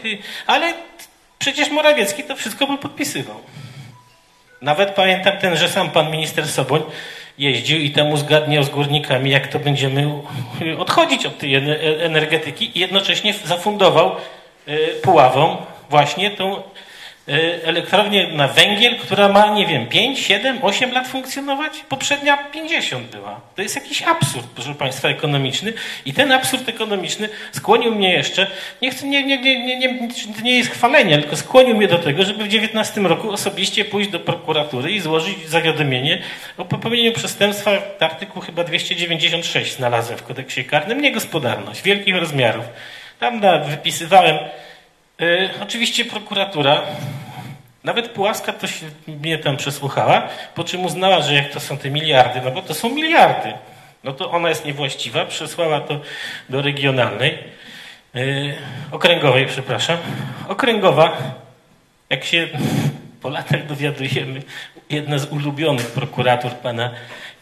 ale 0.46 0.74
przecież 1.38 1.70
Morawiecki 1.70 2.22
to 2.22 2.36
wszystko 2.36 2.66
by 2.66 2.78
podpisywał. 2.78 3.40
Nawet 4.62 4.90
pamiętam 4.90 5.38
ten, 5.38 5.56
że 5.56 5.68
sam 5.68 5.90
pan 5.90 6.10
minister 6.10 6.48
Soboń 6.48 6.82
jeździł 7.40 7.78
i 7.78 7.90
temu 7.90 8.16
zgadniał 8.16 8.64
z 8.64 8.68
górnikami, 8.68 9.30
jak 9.30 9.48
to 9.48 9.58
będziemy 9.58 10.10
odchodzić 10.78 11.26
od 11.26 11.38
tej 11.38 11.54
energetyki 12.00 12.70
i 12.74 12.80
jednocześnie 12.80 13.34
zafundował 13.44 14.12
e, 14.66 14.76
Puławą 15.02 15.56
właśnie 15.90 16.30
tą 16.30 16.62
elektrownię 17.64 18.28
na 18.28 18.48
węgiel, 18.48 18.96
która 18.98 19.28
ma, 19.28 19.54
nie 19.54 19.66
wiem, 19.66 19.86
5, 19.86 20.18
7, 20.18 20.58
8 20.62 20.92
lat 20.92 21.08
funkcjonować? 21.08 21.72
Poprzednia 21.88 22.36
50 22.36 23.06
była. 23.06 23.40
To 23.56 23.62
jest 23.62 23.74
jakiś 23.74 24.02
absurd, 24.02 24.46
proszę 24.54 24.74
Państwa, 24.74 25.08
ekonomiczny. 25.08 25.72
I 26.04 26.12
ten 26.12 26.32
absurd 26.32 26.68
ekonomiczny 26.68 27.28
skłonił 27.52 27.94
mnie 27.94 28.12
jeszcze, 28.12 28.46
nie, 28.82 28.90
chcę, 28.90 29.06
nie, 29.06 29.26
nie, 29.26 29.38
nie, 29.38 29.78
nie, 29.78 30.08
to 30.36 30.42
nie 30.42 30.58
jest 30.58 30.70
chwalenie, 30.70 31.18
tylko 31.18 31.36
skłonił 31.36 31.76
mnie 31.76 31.88
do 31.88 31.98
tego, 31.98 32.24
żeby 32.24 32.44
w 32.44 32.48
19 32.48 33.00
roku 33.00 33.30
osobiście 33.30 33.84
pójść 33.84 34.10
do 34.10 34.20
prokuratury 34.20 34.92
i 34.92 35.00
złożyć 35.00 35.48
zawiadomienie 35.48 36.22
o 36.58 36.64
popełnieniu 36.64 37.12
przestępstwa, 37.12 37.70
artykuł 38.00 38.42
chyba 38.42 38.64
296 38.64 39.76
znalazłem 39.76 40.18
w 40.18 40.22
kodeksie 40.22 40.64
karnym, 40.64 41.00
niegospodarność, 41.00 41.82
wielkich 41.82 42.16
rozmiarów. 42.16 42.64
Tam 43.18 43.40
na, 43.40 43.58
wypisywałem 43.58 44.38
E, 45.20 45.50
oczywiście 45.62 46.04
prokuratura, 46.04 46.82
nawet 47.84 48.08
Pułaska 48.08 48.52
to 48.52 48.66
się 48.66 48.86
mnie 49.06 49.38
tam 49.38 49.56
przesłuchała, 49.56 50.28
po 50.54 50.64
czym 50.64 50.84
uznała, 50.84 51.22
że 51.22 51.34
jak 51.34 51.50
to 51.50 51.60
są 51.60 51.78
te 51.78 51.90
miliardy, 51.90 52.40
no 52.44 52.50
bo 52.50 52.62
to 52.62 52.74
są 52.74 52.88
miliardy, 52.88 53.52
no 54.04 54.12
to 54.12 54.30
ona 54.30 54.48
jest 54.48 54.64
niewłaściwa, 54.64 55.24
przesłała 55.24 55.80
to 55.80 56.00
do 56.48 56.62
regionalnej, 56.62 57.38
e, 58.14 58.20
okręgowej, 58.90 59.46
przepraszam. 59.46 59.98
Okręgowa, 60.48 61.16
jak 62.10 62.24
się 62.24 62.48
po 63.22 63.28
latach 63.28 63.66
dowiadujemy, 63.66 64.42
jedna 64.90 65.18
z 65.18 65.32
ulubionych 65.32 65.86
prokuratur 65.86 66.52
pana 66.52 66.90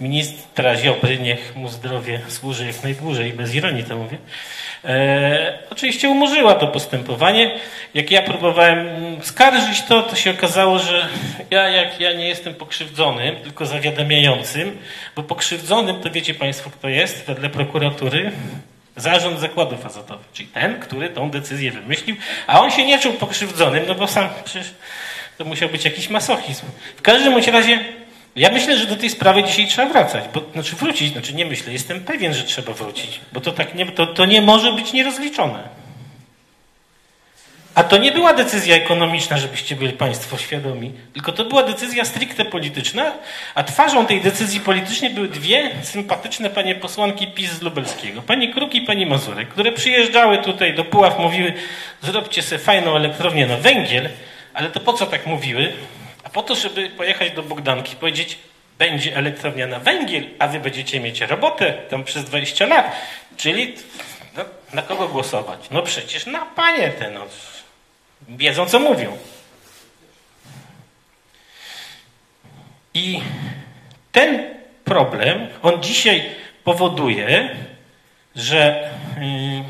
ministra 0.00 0.76
Ziobry, 0.76 1.18
niech 1.18 1.56
mu 1.56 1.68
zdrowie 1.68 2.20
służy 2.28 2.66
jak 2.66 2.82
najdłużej, 2.82 3.32
bez 3.32 3.54
ironii 3.54 3.84
to 3.84 3.96
mówię, 3.96 4.18
E, 4.84 5.58
oczywiście 5.70 6.08
umorzyła 6.08 6.54
to 6.54 6.66
postępowanie. 6.66 7.58
Jak 7.94 8.10
ja 8.10 8.22
próbowałem 8.22 8.86
skarżyć 9.22 9.82
to, 9.82 10.02
to 10.02 10.16
się 10.16 10.30
okazało, 10.30 10.78
że 10.78 11.08
ja, 11.50 11.68
jak 11.68 12.00
ja 12.00 12.12
nie 12.12 12.28
jestem 12.28 12.54
pokrzywdzonym, 12.54 13.36
tylko 13.36 13.66
zawiadamiającym, 13.66 14.78
bo 15.16 15.22
pokrzywdzonym 15.22 16.00
to 16.00 16.10
wiecie 16.10 16.34
Państwo, 16.34 16.70
kto 16.70 16.88
jest 16.88 17.26
wedle 17.26 17.50
prokuratury? 17.50 18.32
Zarząd 18.96 19.40
zakładów 19.40 19.86
azotowych, 19.86 20.26
czyli 20.32 20.48
ten, 20.48 20.80
który 20.80 21.10
tą 21.10 21.30
decyzję 21.30 21.70
wymyślił, 21.70 22.16
a 22.46 22.60
on 22.60 22.70
się 22.70 22.86
nie 22.86 22.98
czuł 22.98 23.12
pokrzywdzonym, 23.12 23.84
no 23.88 23.94
bo 23.94 24.06
sam 24.06 24.28
przecież 24.44 24.74
to 25.38 25.44
musiał 25.44 25.68
być 25.68 25.84
jakiś 25.84 26.10
masochizm. 26.10 26.66
W 26.96 27.02
każdym 27.02 27.38
razie 27.52 27.84
ja 28.36 28.50
myślę, 28.50 28.78
że 28.78 28.86
do 28.86 28.96
tej 28.96 29.10
sprawy 29.10 29.44
dzisiaj 29.44 29.66
trzeba 29.66 29.92
wracać, 29.92 30.24
bo, 30.34 30.42
znaczy 30.52 30.76
wrócić, 30.76 31.12
znaczy 31.12 31.34
nie 31.34 31.46
myślę, 31.46 31.72
jestem 31.72 32.00
pewien, 32.00 32.34
że 32.34 32.44
trzeba 32.44 32.72
wrócić, 32.72 33.20
bo 33.32 33.40
to, 33.40 33.52
tak 33.52 33.74
nie, 33.74 33.86
to, 33.86 34.06
to 34.06 34.26
nie 34.26 34.42
może 34.42 34.72
być 34.72 34.92
nierozliczone. 34.92 35.68
A 37.74 37.84
to 37.84 37.96
nie 37.96 38.12
była 38.12 38.34
decyzja 38.34 38.76
ekonomiczna, 38.76 39.38
żebyście 39.38 39.76
byli 39.76 39.92
Państwo 39.92 40.38
świadomi, 40.38 40.92
tylko 41.12 41.32
to 41.32 41.44
była 41.44 41.62
decyzja 41.62 42.04
stricte 42.04 42.44
polityczna, 42.44 43.12
a 43.54 43.64
twarzą 43.64 44.06
tej 44.06 44.20
decyzji 44.20 44.60
politycznej 44.60 45.10
były 45.10 45.28
dwie 45.28 45.70
sympatyczne 45.82 46.50
panie 46.50 46.74
posłanki 46.74 47.26
PiS 47.26 47.50
z 47.50 47.62
Lubelskiego, 47.62 48.22
pani 48.22 48.52
Kruk 48.52 48.74
i 48.74 48.80
pani 48.80 49.06
Mazurek, 49.06 49.48
które 49.48 49.72
przyjeżdżały 49.72 50.38
tutaj 50.38 50.74
do 50.74 50.84
Puław, 50.84 51.18
mówiły, 51.18 51.52
zróbcie 52.02 52.42
sobie 52.42 52.58
fajną 52.58 52.96
elektrownię 52.96 53.46
na 53.46 53.56
węgiel, 53.56 54.08
ale 54.58 54.70
to 54.70 54.80
po 54.80 54.92
co 54.92 55.06
tak 55.06 55.26
mówiły? 55.26 55.72
A 56.24 56.28
po 56.30 56.42
to, 56.42 56.54
żeby 56.54 56.90
pojechać 56.90 57.32
do 57.32 57.42
Bogdanki, 57.42 57.96
powiedzieć, 57.96 58.38
będzie 58.78 59.16
elektrownia 59.16 59.66
na 59.66 59.78
węgiel, 59.78 60.24
a 60.38 60.48
wy 60.48 60.60
będziecie 60.60 61.00
mieć 61.00 61.20
robotę 61.20 61.72
tam 61.72 62.04
przez 62.04 62.24
20 62.24 62.66
lat. 62.66 62.92
Czyli 63.36 63.74
no, 64.36 64.44
na 64.72 64.82
kogo 64.82 65.08
głosować? 65.08 65.60
No 65.70 65.82
przecież 65.82 66.26
na 66.26 66.46
panie 66.46 66.88
te, 66.88 67.10
no. 67.10 67.26
Wiedzą, 68.28 68.66
co 68.66 68.80
mówią. 68.80 69.18
I 72.94 73.20
ten 74.12 74.54
problem, 74.84 75.48
on 75.62 75.82
dzisiaj 75.82 76.30
powoduje, 76.64 77.56
że 78.36 78.90
yy, 79.20 79.64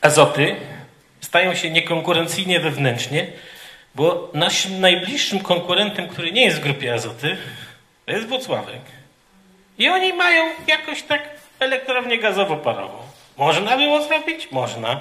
azoty 0.00 0.56
stają 1.20 1.54
się 1.54 1.70
niekonkurencyjnie 1.70 2.60
wewnętrznie, 2.60 3.26
bo 3.94 4.30
naszym 4.34 4.80
najbliższym 4.80 5.40
konkurentem, 5.40 6.08
który 6.08 6.32
nie 6.32 6.44
jest 6.44 6.56
w 6.56 6.62
grupie 6.62 6.94
azoty, 6.94 7.36
to 8.06 8.12
jest 8.12 8.26
Włocławek. 8.26 8.80
I 9.78 9.88
oni 9.88 10.12
mają 10.12 10.44
jakoś 10.66 11.02
tak 11.02 11.22
elektrownię 11.60 12.18
gazowo-parową. 12.18 12.98
Można 13.36 13.76
było 13.76 14.02
zrobić? 14.02 14.48
Można. 14.50 15.00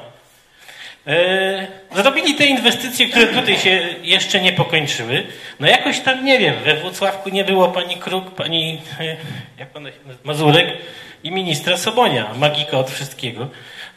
E, 1.08 1.68
zrobili 1.96 2.36
te 2.36 2.46
inwestycje, 2.46 3.08
które 3.10 3.28
tutaj 3.28 3.58
się 3.58 3.96
jeszcze 4.04 4.42
nie 4.42 4.54
pokończyły. 4.54 5.28
No 5.60 5.68
jakoś 5.68 6.00
tam, 6.00 6.26
nie 6.26 6.40
wiem, 6.40 6.56
we 6.64 6.76
Włocławku 6.76 7.30
nie 7.30 7.44
było 7.44 7.68
pani 7.68 7.96
Kruk, 7.96 8.32
pani 8.32 8.82
e, 9.00 9.18
jak 9.60 9.70
pan 9.70 9.88
Mazurek 10.24 10.78
i 11.24 11.32
ministra 11.32 11.78
Sobonia, 11.78 12.34
magika 12.38 12.78
od 12.78 12.92
wszystkiego. 12.92 13.48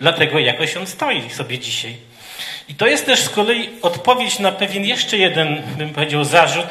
Dlatego 0.00 0.38
jakoś 0.38 0.76
on 0.76 0.86
stoi 0.86 1.30
sobie 1.30 1.58
dzisiaj. 1.58 1.96
I 2.68 2.74
to 2.74 2.86
jest 2.86 3.06
też 3.06 3.20
z 3.20 3.28
kolei 3.28 3.70
odpowiedź 3.82 4.38
na 4.38 4.52
pewien 4.52 4.84
jeszcze 4.84 5.16
jeden, 5.16 5.62
bym 5.76 5.90
powiedział, 5.90 6.24
zarzut, 6.24 6.66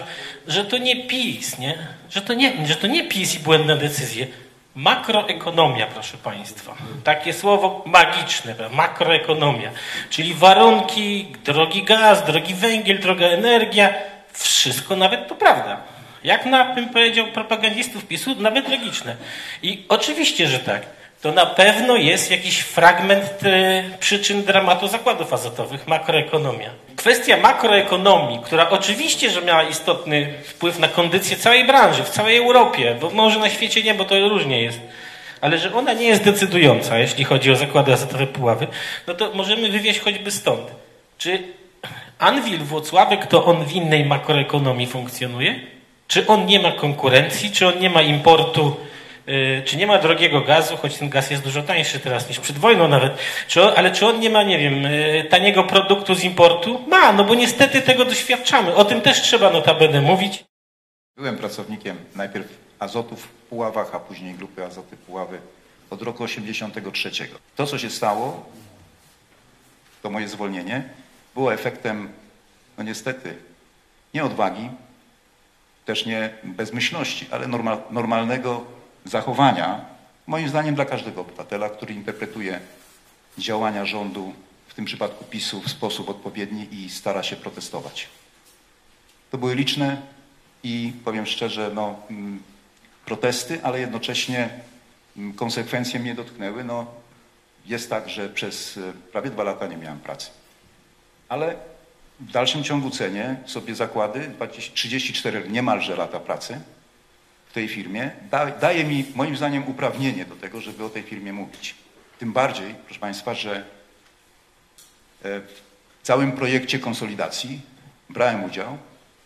że 0.47 0.65
to 0.65 0.77
nie 0.77 1.07
PiS, 1.07 1.59
nie? 1.59 1.77
Że, 2.09 2.21
to 2.21 2.33
nie, 2.33 2.67
że 2.67 2.75
to 2.75 2.87
nie 2.87 3.07
PiS 3.07 3.35
i 3.35 3.39
błędne 3.39 3.75
decyzje, 3.75 4.27
Makroekonomia, 4.75 5.87
proszę 5.87 6.17
Państwa. 6.17 6.75
Takie 7.03 7.33
słowo 7.33 7.83
magiczne, 7.85 8.55
makroekonomia. 8.71 9.71
Czyli 10.09 10.33
warunki, 10.33 11.27
drogi 11.45 11.83
gaz, 11.83 12.25
drogi 12.25 12.53
węgiel, 12.53 12.99
droga 12.99 13.25
energia, 13.25 13.93
wszystko 14.31 14.95
nawet 14.95 15.27
to 15.27 15.35
prawda. 15.35 15.77
Jak 16.23 16.45
na, 16.45 16.75
bym 16.75 16.89
powiedział, 16.89 17.27
propagandistów 17.27 18.05
PiSu, 18.05 18.35
nawet 18.35 18.69
logiczne. 18.69 19.15
I 19.63 19.85
oczywiście, 19.89 20.47
że 20.47 20.59
tak. 20.59 20.85
To 21.23 21.31
na 21.31 21.45
pewno 21.45 21.95
jest 21.95 22.31
jakiś 22.31 22.59
fragment 22.59 23.43
e, 23.43 23.83
przyczyn 23.99 24.43
dramatu 24.43 24.87
zakładów 24.87 25.33
azotowych, 25.33 25.87
makroekonomia. 25.87 26.69
Kwestia 26.95 27.37
makroekonomii, 27.37 28.39
która 28.43 28.69
oczywiście, 28.69 29.29
że 29.29 29.41
miała 29.41 29.63
istotny 29.63 30.33
wpływ 30.43 30.79
na 30.79 30.87
kondycję 30.87 31.37
całej 31.37 31.67
branży, 31.67 32.03
w 32.03 32.09
całej 32.09 32.37
Europie, 32.37 32.95
bo 33.01 33.09
może 33.09 33.39
na 33.39 33.49
świecie 33.49 33.83
nie, 33.83 33.93
bo 33.93 34.05
to 34.05 34.29
różnie 34.29 34.61
jest, 34.61 34.79
ale 35.41 35.57
że 35.57 35.75
ona 35.75 35.93
nie 35.93 36.07
jest 36.07 36.23
decydująca, 36.23 36.99
jeśli 36.99 37.23
chodzi 37.23 37.51
o 37.51 37.55
zakłady 37.55 37.93
azotowe 37.93 38.27
Puławy, 38.27 38.67
no 39.07 39.13
to 39.13 39.31
możemy 39.33 39.69
wywieźć 39.69 39.99
choćby 39.99 40.31
stąd. 40.31 40.71
Czy 41.17 41.43
Anwil 42.19 42.59
Włocławek 42.59 43.27
to 43.27 43.45
on 43.45 43.65
w 43.65 43.71
innej 43.71 44.05
makroekonomii 44.05 44.87
funkcjonuje? 44.87 45.59
Czy 46.07 46.27
on 46.27 46.45
nie 46.45 46.59
ma 46.59 46.71
konkurencji? 46.71 47.51
Czy 47.51 47.67
on 47.67 47.79
nie 47.79 47.89
ma 47.89 48.01
importu? 48.01 48.75
Yy, 49.27 49.63
czy 49.65 49.77
nie 49.77 49.87
ma 49.87 49.97
drogiego 49.97 50.41
gazu, 50.41 50.77
choć 50.77 50.97
ten 50.97 51.09
gaz 51.09 51.31
jest 51.31 51.43
dużo 51.43 51.63
tańszy 51.63 51.99
teraz 51.99 52.29
niż 52.29 52.39
przed 52.39 52.57
wojną 52.57 52.87
nawet, 52.87 53.13
czy 53.47 53.61
on, 53.63 53.73
ale 53.75 53.91
czy 53.91 54.07
on 54.07 54.19
nie 54.19 54.29
ma, 54.29 54.43
nie 54.43 54.59
wiem, 54.59 54.83
yy, 54.83 55.23
taniego 55.29 55.63
produktu 55.63 56.15
z 56.15 56.23
importu? 56.23 56.85
Ma, 56.87 57.13
no 57.13 57.23
bo 57.23 57.35
niestety 57.35 57.81
tego 57.81 58.05
doświadczamy. 58.05 58.75
O 58.75 58.85
tym 58.85 59.01
też 59.01 59.21
trzeba 59.21 59.49
notabene 59.49 60.01
mówić. 60.01 60.43
Byłem 61.17 61.37
pracownikiem 61.37 61.97
najpierw 62.15 62.47
azotów 62.79 63.23
w 63.23 63.27
Puławach, 63.27 63.95
a 63.95 63.99
później 63.99 64.33
grupy 64.33 64.65
azoty 64.65 64.97
Puławy 64.97 65.39
od 65.89 66.01
roku 66.01 66.23
83. 66.23 67.11
To, 67.55 67.67
co 67.67 67.77
się 67.77 67.89
stało, 67.89 68.45
to 70.01 70.09
moje 70.09 70.27
zwolnienie, 70.27 70.83
było 71.33 71.53
efektem, 71.53 72.13
no 72.77 72.83
niestety, 72.83 73.35
nie 74.13 74.23
odwagi, 74.23 74.69
też 75.85 76.05
nie 76.05 76.33
bezmyślności, 76.43 77.27
ale 77.31 77.47
normal, 77.47 77.77
normalnego 77.91 78.65
zachowania, 79.05 79.85
moim 80.27 80.49
zdaniem 80.49 80.75
dla 80.75 80.85
każdego 80.85 81.21
obywatela, 81.21 81.69
który 81.69 81.93
interpretuje 81.93 82.59
działania 83.37 83.85
rządu, 83.85 84.33
w 84.67 84.73
tym 84.73 84.85
przypadku 84.85 85.23
PiSu, 85.23 85.61
w 85.61 85.69
sposób 85.69 86.09
odpowiedni 86.09 86.67
i 86.71 86.89
stara 86.89 87.23
się 87.23 87.35
protestować. 87.35 88.09
To 89.31 89.37
były 89.37 89.55
liczne 89.55 90.01
i 90.63 90.93
powiem 91.05 91.25
szczerze, 91.25 91.71
no, 91.73 91.95
mm, 92.09 92.43
protesty, 93.05 93.59
ale 93.63 93.79
jednocześnie 93.79 94.49
mm, 95.17 95.33
konsekwencje 95.33 95.99
mnie 95.99 96.15
dotknęły. 96.15 96.63
No, 96.63 96.85
jest 97.65 97.89
tak, 97.89 98.09
że 98.09 98.29
przez 98.29 98.77
e, 98.77 98.93
prawie 99.11 99.29
dwa 99.29 99.43
lata 99.43 99.67
nie 99.67 99.77
miałem 99.77 99.99
pracy. 99.99 100.29
Ale 101.29 101.55
w 102.19 102.31
dalszym 102.31 102.63
ciągu 102.63 102.89
cenię 102.89 103.35
sobie 103.45 103.75
zakłady, 103.75 104.31
34 104.73 105.49
niemalże 105.49 105.95
lata 105.95 106.19
pracy 106.19 106.61
w 107.53 107.61
tej 107.61 107.67
firmie, 107.67 108.11
da, 108.31 108.45
daje 108.45 108.83
mi 108.83 109.05
moim 109.15 109.37
zdaniem 109.37 109.67
uprawnienie 109.67 110.25
do 110.25 110.35
tego, 110.35 110.61
żeby 110.61 110.85
o 110.85 110.89
tej 110.89 111.03
firmie 111.03 111.33
mówić. 111.33 111.75
Tym 112.19 112.33
bardziej, 112.33 112.75
proszę 112.85 112.99
Państwa, 112.99 113.33
że 113.33 113.55
e, 113.55 113.63
w 115.21 115.61
całym 116.03 116.31
projekcie 116.31 116.79
konsolidacji 116.79 117.61
brałem 118.09 118.43
udział, 118.43 118.77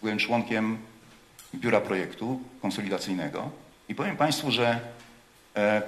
byłem 0.01 0.17
członkiem 0.17 0.77
biura 1.55 1.81
projektu 1.81 2.41
konsolidacyjnego 2.61 3.49
i 3.89 3.95
powiem 3.95 4.17
Państwu, 4.17 4.51
że 4.51 4.79
e, 5.55 5.81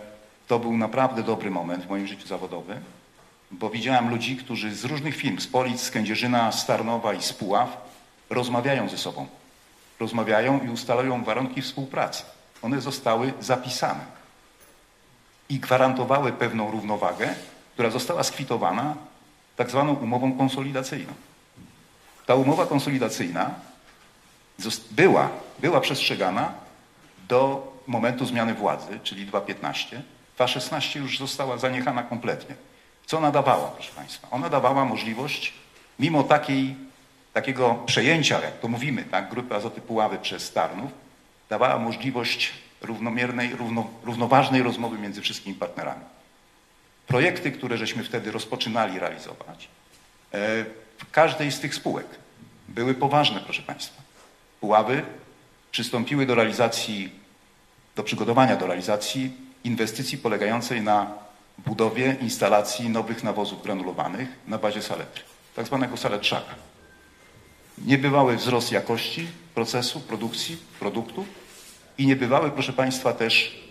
to 0.48 0.60
był 0.60 0.78
naprawdę 0.78 1.24
dobry 1.24 1.52
moment 1.52 1.84
w 1.84 1.90
moim 1.90 2.08
życiu 2.08 2.28
zawodowym, 2.28 2.80
bo 3.52 3.70
widziałem 3.70 4.10
ludzi, 4.10 4.38
którzy 4.38 4.76
z 4.76 4.86
różnych 4.86 5.16
firm, 5.16 5.40
z 5.40 5.48
Polic, 5.48 5.82
z 5.82 5.92
Kędzierzyna, 5.92 6.52
z 6.52 6.66
Tarnowa 6.66 7.14
i 7.14 7.22
z 7.22 7.34
Puław, 7.34 7.78
rozmawiają 8.30 8.90
ze 8.90 8.98
sobą. 8.98 9.28
Rozmawiają 10.00 10.60
i 10.68 10.70
ustalają 10.70 11.24
warunki 11.24 11.62
współpracy. 11.62 12.24
One 12.62 12.82
zostały 12.82 13.34
zapisane 13.40 14.06
i 15.50 15.60
gwarantowały 15.60 16.32
pewną 16.32 16.72
równowagę, 16.72 17.36
która 17.74 17.90
została 17.90 18.24
skwitowana 18.24 18.96
tak 19.56 19.70
zwaną 19.70 19.94
umową 19.94 20.38
konsolidacyjną. 20.38 21.14
Ta 22.26 22.36
umowa 22.36 22.66
konsolidacyjna 22.66 23.52
była, 24.92 25.30
była 25.60 25.82
przestrzegana 25.82 26.54
do 27.28 27.72
momentu 27.88 28.26
zmiany 28.26 28.54
władzy, 28.54 29.00
czyli 29.04 29.28
2.15. 29.28 30.02
2.16 30.40 31.00
już 31.00 31.20
została 31.20 31.58
zaniechana 31.58 32.04
kompletnie. 32.04 32.56
Co 33.06 33.18
ona 33.18 33.32
dawała, 33.32 33.68
proszę 33.68 33.92
Państwa? 33.96 34.28
Ona 34.32 34.50
dawała 34.50 34.86
możliwość, 34.86 35.54
mimo 36.00 36.24
takiej, 36.24 36.76
takiego 37.34 37.84
przejęcia, 37.86 38.42
jak 38.42 38.60
to 38.60 38.68
mówimy, 38.68 39.04
tak, 39.04 39.30
grupy 39.30 39.56
azoty 39.56 39.82
Puławy 39.82 40.18
przez 40.18 40.54
Tarnów, 40.54 40.92
dawała 41.50 41.80
możliwość 41.80 42.54
równomiernej, 42.82 43.56
równo, 43.56 43.90
równoważnej 44.04 44.64
rozmowy 44.64 44.98
między 44.98 45.22
wszystkimi 45.22 45.56
partnerami. 45.56 46.04
Projekty, 47.08 47.52
które 47.52 47.78
żeśmy 47.78 48.04
wtedy 48.04 48.32
rozpoczynali 48.32 49.00
realizować, 49.00 49.68
e, 50.34 50.66
w 50.98 51.12
każdej 51.12 51.52
z 51.52 51.60
tych 51.60 51.76
spółek 51.76 52.06
były 52.68 52.94
poważne, 52.94 53.40
proszę 53.40 53.62
Państwa. 53.62 54.02
Puławy 54.62 55.04
przystąpiły 55.72 56.26
do 56.26 56.36
realizacji, 56.36 57.12
do 57.96 58.04
przygotowania 58.04 58.56
do 58.56 58.68
realizacji 58.68 59.32
inwestycji 59.64 60.18
polegającej 60.18 60.82
na 60.82 61.12
budowie 61.58 62.16
instalacji 62.22 62.90
nowych 62.90 63.24
nawozów 63.24 63.64
granulowanych 63.64 64.30
na 64.48 64.58
bazie 64.58 64.82
saletry, 64.82 65.24
tak 65.56 65.66
zwanego 65.66 65.98
saletrzaka. 65.98 66.56
Niebywały 67.86 68.38
wzrost 68.38 68.72
jakości 68.72 69.28
procesu, 69.56 70.00
produkcji, 70.00 70.58
produktów 70.80 71.26
i 71.98 72.08
niebywały, 72.08 72.52
proszę 72.52 72.74
Państwa, 72.74 73.14
też 73.14 73.64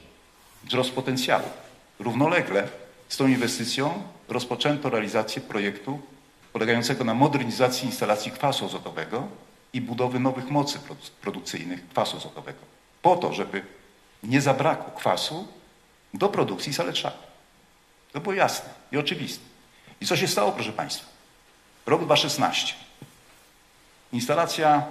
wzrost 0.64 0.90
potencjału. 0.90 1.48
Równolegle 1.98 2.68
z 3.08 3.16
tą 3.16 3.26
inwestycją 3.26 4.02
rozpoczęto 4.28 4.90
realizację 4.90 5.42
projektu 5.42 6.00
polegającego 6.52 7.04
na 7.04 7.14
modernizacji 7.14 7.86
instalacji 7.86 8.32
kwasu 8.32 8.64
azotowego 8.64 9.28
i 9.72 9.80
budowy 9.80 10.20
nowych 10.20 10.50
mocy 10.50 10.78
produkcyjnych 11.20 11.88
kwasu 11.88 12.16
azotowego. 12.16 12.58
Po 13.02 13.16
to, 13.16 13.32
żeby 13.32 13.62
nie 14.22 14.40
zabrakło 14.40 14.92
kwasu 14.92 15.48
do 16.14 16.28
produkcji 16.28 16.74
saletrzaka. 16.74 17.18
To 18.12 18.20
było 18.20 18.34
jasne 18.34 18.70
i 18.92 18.96
oczywiste. 18.96 19.44
I 20.00 20.06
co 20.06 20.16
się 20.16 20.28
stało, 20.28 20.52
proszę 20.52 20.72
Państwa? 20.72 21.06
Rok 21.86 22.04
2016. 22.04 22.74
Instalacja, 24.12 24.82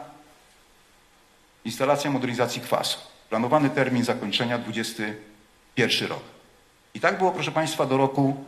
instalacja 1.66 2.12
modernizacji 2.12 2.62
kwasu. 2.62 3.00
Planowany 3.30 3.70
termin 3.70 4.04
zakończenia 4.04 4.58
21 4.58 6.10
rok. 6.10 6.24
I 6.94 7.00
tak 7.00 7.18
było, 7.18 7.32
proszę 7.32 7.52
Państwa, 7.52 7.86
do 7.86 7.98
roku 7.98 8.46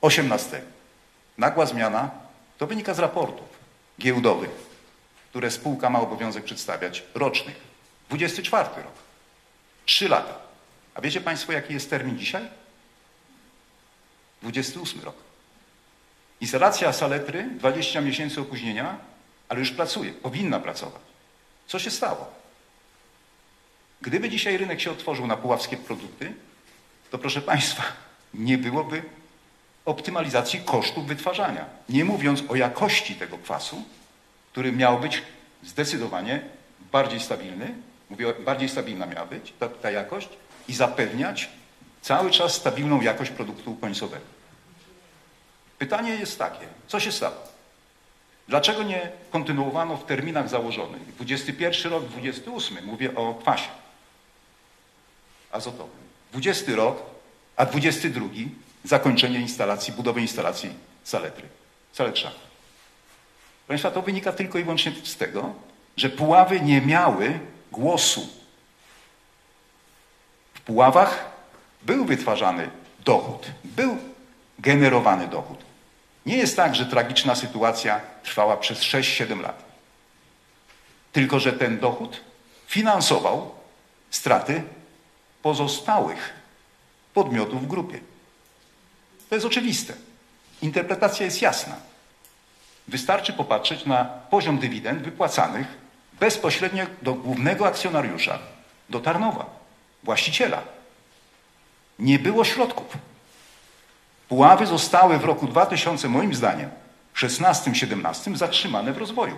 18. 0.00 0.62
Nagła 1.38 1.66
zmiana 1.66 2.10
to 2.58 2.66
wynika 2.66 2.94
z 2.94 2.98
raportów 2.98 3.46
giełdowych, 4.00 4.50
które 5.30 5.50
spółka 5.50 5.90
ma 5.90 6.00
obowiązek 6.00 6.44
przedstawiać 6.44 7.02
rocznych. 7.14 7.56
24 8.08 8.68
rok. 8.82 8.94
Trzy 9.86 10.08
lata. 10.08 10.34
A 10.94 11.00
wiecie 11.00 11.20
Państwo, 11.20 11.52
jaki 11.52 11.74
jest 11.74 11.90
termin 11.90 12.18
dzisiaj? 12.18 12.48
28 14.42 15.00
rok. 15.02 15.14
Instalacja 16.40 16.92
saletry, 16.92 17.48
20 17.58 18.00
miesięcy 18.00 18.40
opóźnienia, 18.40 18.96
ale 19.48 19.60
już 19.60 19.70
pracuje, 19.70 20.12
powinna 20.12 20.60
pracować. 20.60 21.02
Co 21.66 21.78
się 21.78 21.90
stało? 21.90 22.32
Gdyby 24.00 24.30
dzisiaj 24.30 24.56
rynek 24.56 24.80
się 24.80 24.90
otworzył 24.90 25.26
na 25.26 25.36
puławskie 25.36 25.76
produkty, 25.76 26.32
to 27.10 27.18
proszę 27.18 27.42
Państwa, 27.42 27.82
nie 28.34 28.58
byłoby 28.58 29.02
optymalizacji 29.84 30.60
kosztów 30.60 31.06
wytwarzania. 31.06 31.64
Nie 31.88 32.04
mówiąc 32.04 32.42
o 32.48 32.56
jakości 32.56 33.14
tego 33.14 33.38
kwasu, 33.38 33.82
który 34.52 34.72
miał 34.72 35.00
być 35.00 35.22
zdecydowanie 35.64 36.40
bardziej 36.92 37.20
stabilny, 37.20 37.74
mówię, 38.10 38.34
bardziej 38.44 38.68
stabilna 38.68 39.06
miała 39.06 39.26
być 39.26 39.52
ta, 39.58 39.68
ta 39.68 39.90
jakość 39.90 40.28
i 40.68 40.74
zapewniać 40.74 41.48
cały 42.02 42.30
czas 42.30 42.54
stabilną 42.54 43.00
jakość 43.00 43.30
produktu 43.30 43.74
końcowego. 43.74 44.33
Pytanie 45.84 46.10
jest 46.10 46.38
takie, 46.38 46.66
co 46.88 47.00
się 47.00 47.12
stało? 47.12 47.36
Dlaczego 48.48 48.82
nie 48.82 49.10
kontynuowano 49.30 49.96
w 49.96 50.06
terminach 50.06 50.48
założonych? 50.48 51.14
21 51.14 51.92
rok, 51.92 52.04
28, 52.04 52.84
mówię 52.84 53.14
o 53.14 53.34
kwasie 53.34 53.68
azotowym. 55.50 56.04
20 56.32 56.74
rok, 56.74 57.02
a 57.56 57.66
22 57.66 58.26
zakończenie 58.84 59.40
instalacji, 59.40 59.92
budowy 59.92 60.20
instalacji 60.20 60.70
saletry, 61.04 61.48
saletrzaka. 61.92 62.36
Proszę 62.36 63.68
Państwa, 63.68 63.90
to 63.90 64.02
wynika 64.02 64.32
tylko 64.32 64.58
i 64.58 64.62
wyłącznie 64.62 64.92
z 65.04 65.16
tego, 65.16 65.54
że 65.96 66.08
Puławy 66.10 66.60
nie 66.60 66.80
miały 66.80 67.38
głosu 67.72 68.28
Puławach 70.64 71.30
był 71.82 72.04
wytwarzany 72.04 72.70
dochód, 73.04 73.46
był 73.64 73.96
generowany 74.58 75.28
dochód. 75.28 75.73
Nie 76.26 76.36
jest 76.36 76.56
tak, 76.56 76.74
że 76.74 76.86
tragiczna 76.86 77.34
sytuacja 77.34 78.00
trwała 78.22 78.56
przez 78.56 78.78
6-7 78.78 79.40
lat. 79.40 79.64
Tylko, 81.12 81.40
że 81.40 81.52
ten 81.52 81.78
dochód 81.78 82.20
finansował 82.66 83.54
straty 84.10 84.62
pozostałych 85.42 86.32
podmiotów 87.14 87.62
w 87.62 87.66
grupie. 87.66 88.00
To 89.28 89.34
jest 89.34 89.46
oczywiste. 89.46 89.94
Interpretacja 90.62 91.24
jest 91.24 91.42
jasna. 91.42 91.76
Wystarczy 92.88 93.32
popatrzeć 93.32 93.86
na 93.86 94.04
poziom 94.04 94.58
dywidend 94.58 95.02
wypłacanych 95.02 95.66
bezpośrednio 96.20 96.86
do 97.02 97.14
głównego 97.14 97.66
akcjonariusza, 97.66 98.38
do 98.88 99.00
Tarnowa, 99.00 99.46
właściciela. 100.02 100.62
Nie 101.98 102.18
było 102.18 102.44
środków. 102.44 102.86
Puławy 104.28 104.66
zostały 104.66 105.18
w 105.18 105.24
roku 105.24 105.46
2000, 105.46 106.08
moim 106.08 106.34
zdaniem, 106.34 106.70
16-17 107.16 108.36
zatrzymane 108.36 108.92
w 108.92 108.98
rozwoju. 108.98 109.34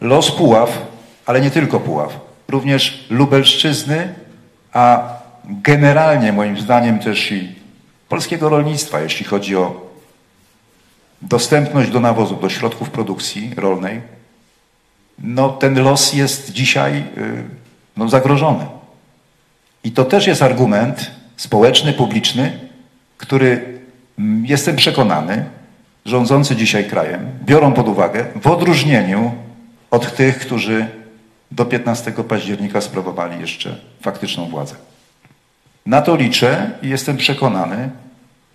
Los 0.00 0.30
Puław, 0.30 0.78
ale 1.26 1.40
nie 1.40 1.50
tylko 1.50 1.80
Puław, 1.80 2.20
również 2.48 3.06
Lubelszczyzny, 3.10 4.14
a 4.72 5.08
generalnie 5.44 6.32
moim 6.32 6.60
zdaniem 6.60 6.98
też 6.98 7.32
i 7.32 7.54
polskiego 8.08 8.48
rolnictwa, 8.48 9.00
jeśli 9.00 9.24
chodzi 9.24 9.56
o 9.56 9.92
dostępność 11.22 11.90
do 11.90 12.00
nawozów, 12.00 12.40
do 12.40 12.48
środków 12.48 12.90
produkcji 12.90 13.54
rolnej, 13.56 14.00
no 15.18 15.48
ten 15.48 15.82
los 15.82 16.12
jest 16.12 16.52
dzisiaj 16.52 16.98
y, 16.98 17.44
no, 17.96 18.08
zagrożony. 18.08 18.66
I 19.84 19.92
to 19.92 20.04
też 20.04 20.26
jest 20.26 20.42
argument 20.42 21.10
społeczny, 21.36 21.92
publiczny, 21.92 22.60
który 23.18 23.80
jestem 24.44 24.76
przekonany, 24.76 25.44
rządzący 26.04 26.56
dzisiaj 26.56 26.84
krajem 26.84 27.30
biorą 27.44 27.72
pod 27.72 27.88
uwagę 27.88 28.24
w 28.34 28.46
odróżnieniu 28.46 29.34
od 29.90 30.16
tych, 30.16 30.38
którzy 30.38 30.86
do 31.50 31.64
15 31.64 32.12
października 32.12 32.80
sprawowali 32.80 33.40
jeszcze 33.40 33.76
faktyczną 34.00 34.46
władzę. 34.46 34.74
Na 35.86 36.02
to 36.02 36.16
liczę 36.16 36.70
i 36.82 36.88
jestem 36.88 37.16
przekonany, 37.16 37.90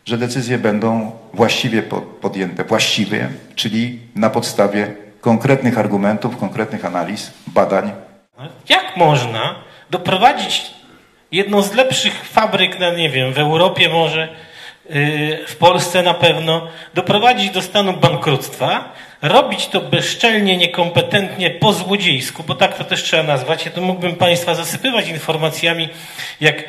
że 0.06 0.18
decyzje 0.18 0.58
będą 0.58 1.12
właściwie 1.34 1.84
podjęte, 2.22 2.64
właściwie, 2.64 3.30
czyli 3.56 4.00
na 4.16 4.30
podstawie 4.30 4.94
konkretnych 5.22 5.78
argumentów, 5.78 6.38
konkretnych 6.38 6.86
analiz, 6.86 7.32
badań. 7.48 7.92
Jak 8.70 8.98
można 8.98 9.56
doprowadzić 9.90 10.74
jedną 11.32 11.62
z 11.62 11.74
lepszych 11.74 12.26
fabryk, 12.26 12.80
na 12.80 12.92
nie 12.92 13.10
wiem, 13.10 13.34
w 13.34 13.40
Europie 13.40 13.90
może, 13.90 14.28
w 15.48 15.56
Polsce 15.60 16.04
na 16.04 16.14
pewno, 16.14 16.68
doprowadzić 16.94 17.50
do 17.50 17.62
stanu 17.62 17.94
bankructwa, 17.94 18.94
robić 19.22 19.68
to 19.68 19.82
bezczelnie, 19.82 20.58
niekompetentnie, 20.58 21.50
po 21.50 21.74
złodziejsku, 21.74 22.44
bo 22.44 22.56
tak 22.56 22.78
to 22.78 22.84
też 22.84 23.04
trzeba 23.04 23.24
nazwać. 23.24 23.66
Ja 23.66 23.72
to 23.72 23.82
mógłbym 23.82 24.16
Państwa 24.16 24.56
zasypywać 24.56 25.08
informacjami, 25.08 25.90
jak 26.42 26.64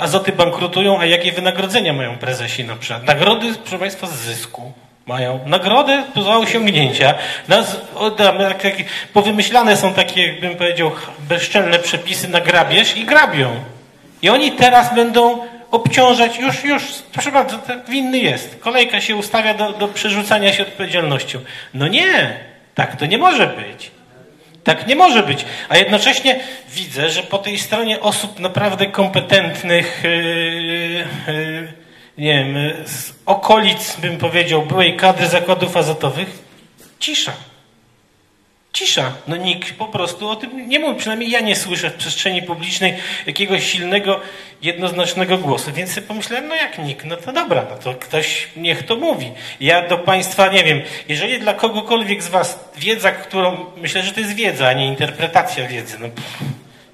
azoty 0.00 0.32
bankrutują, 0.32 1.00
a 1.00 1.06
jakie 1.06 1.32
wynagrodzenia 1.32 1.92
mają 1.92 2.18
prezesi 2.18 2.64
na 2.64 2.76
przykład. 2.76 3.04
Nagrody, 3.04 3.54
proszę 3.54 3.78
Państwa, 3.78 4.06
z 4.06 4.14
zysku 4.14 4.72
mają. 5.06 5.40
Nagrody 5.46 6.02
za 6.24 6.36
osiągnięcia. 6.36 7.14
Nas, 7.48 7.76
powymyślane 9.12 9.76
są 9.76 9.94
takie, 9.94 10.26
jakbym 10.26 10.56
powiedział, 10.56 10.90
bezczelne 11.18 11.78
przepisy 11.78 12.28
na 12.28 12.40
grabież 12.40 12.96
i 12.96 13.04
grabią. 13.04 13.50
I 14.22 14.30
oni 14.30 14.52
teraz 14.52 14.94
będą 14.94 15.38
obciążać, 15.74 16.38
już, 16.38 16.64
już, 16.64 16.82
proszę 17.12 17.32
bardzo, 17.32 17.58
winny 17.88 18.18
jest. 18.18 18.56
Kolejka 18.60 19.00
się 19.00 19.16
ustawia 19.16 19.54
do, 19.54 19.72
do 19.72 19.88
przerzucania 19.88 20.52
się 20.52 20.62
odpowiedzialnością. 20.62 21.38
No 21.74 21.88
nie, 21.88 22.36
tak 22.74 22.96
to 22.96 23.06
nie 23.06 23.18
może 23.18 23.46
być. 23.46 23.90
Tak 24.64 24.86
nie 24.86 24.96
może 24.96 25.22
być. 25.22 25.44
A 25.68 25.76
jednocześnie 25.76 26.40
widzę, 26.74 27.10
że 27.10 27.22
po 27.22 27.38
tej 27.38 27.58
stronie 27.58 28.00
osób 28.00 28.40
naprawdę 28.40 28.86
kompetentnych, 28.86 30.00
yy, 30.04 31.06
yy, 31.28 31.72
nie 32.18 32.34
wiem, 32.34 32.56
z 32.86 33.12
okolic, 33.26 33.96
bym 34.00 34.18
powiedział, 34.18 34.62
byłej 34.62 34.96
kadry 34.96 35.26
zakładów 35.26 35.76
azotowych, 35.76 36.28
cisza. 37.00 37.32
Cisza. 38.74 39.12
No 39.28 39.36
nikt 39.36 39.74
po 39.74 39.86
prostu 39.86 40.28
o 40.28 40.36
tym 40.36 40.68
nie 40.68 40.78
mówi. 40.78 40.98
Przynajmniej 40.98 41.30
ja 41.30 41.40
nie 41.40 41.56
słyszę 41.56 41.90
w 41.90 41.94
przestrzeni 41.94 42.42
publicznej 42.42 42.94
jakiegoś 43.26 43.70
silnego, 43.72 44.20
jednoznacznego 44.62 45.38
głosu. 45.38 45.72
Więc 45.72 45.94
sobie 45.94 46.06
pomyślałem, 46.06 46.48
no 46.48 46.54
jak 46.54 46.78
nikt, 46.78 47.04
no 47.04 47.16
to 47.16 47.32
dobra, 47.32 47.66
no 47.70 47.76
to 47.76 47.94
ktoś 47.94 48.48
niech 48.56 48.82
to 48.82 48.96
mówi. 48.96 49.32
Ja 49.60 49.88
do 49.88 49.98
Państwa 49.98 50.48
nie 50.48 50.64
wiem, 50.64 50.82
jeżeli 51.08 51.40
dla 51.40 51.54
kogokolwiek 51.54 52.22
z 52.22 52.28
Was 52.28 52.68
wiedza, 52.76 53.12
którą, 53.12 53.66
myślę, 53.76 54.02
że 54.02 54.12
to 54.12 54.20
jest 54.20 54.34
wiedza, 54.34 54.68
a 54.68 54.72
nie 54.72 54.86
interpretacja 54.86 55.68
wiedzy, 55.68 55.96
no 56.00 56.08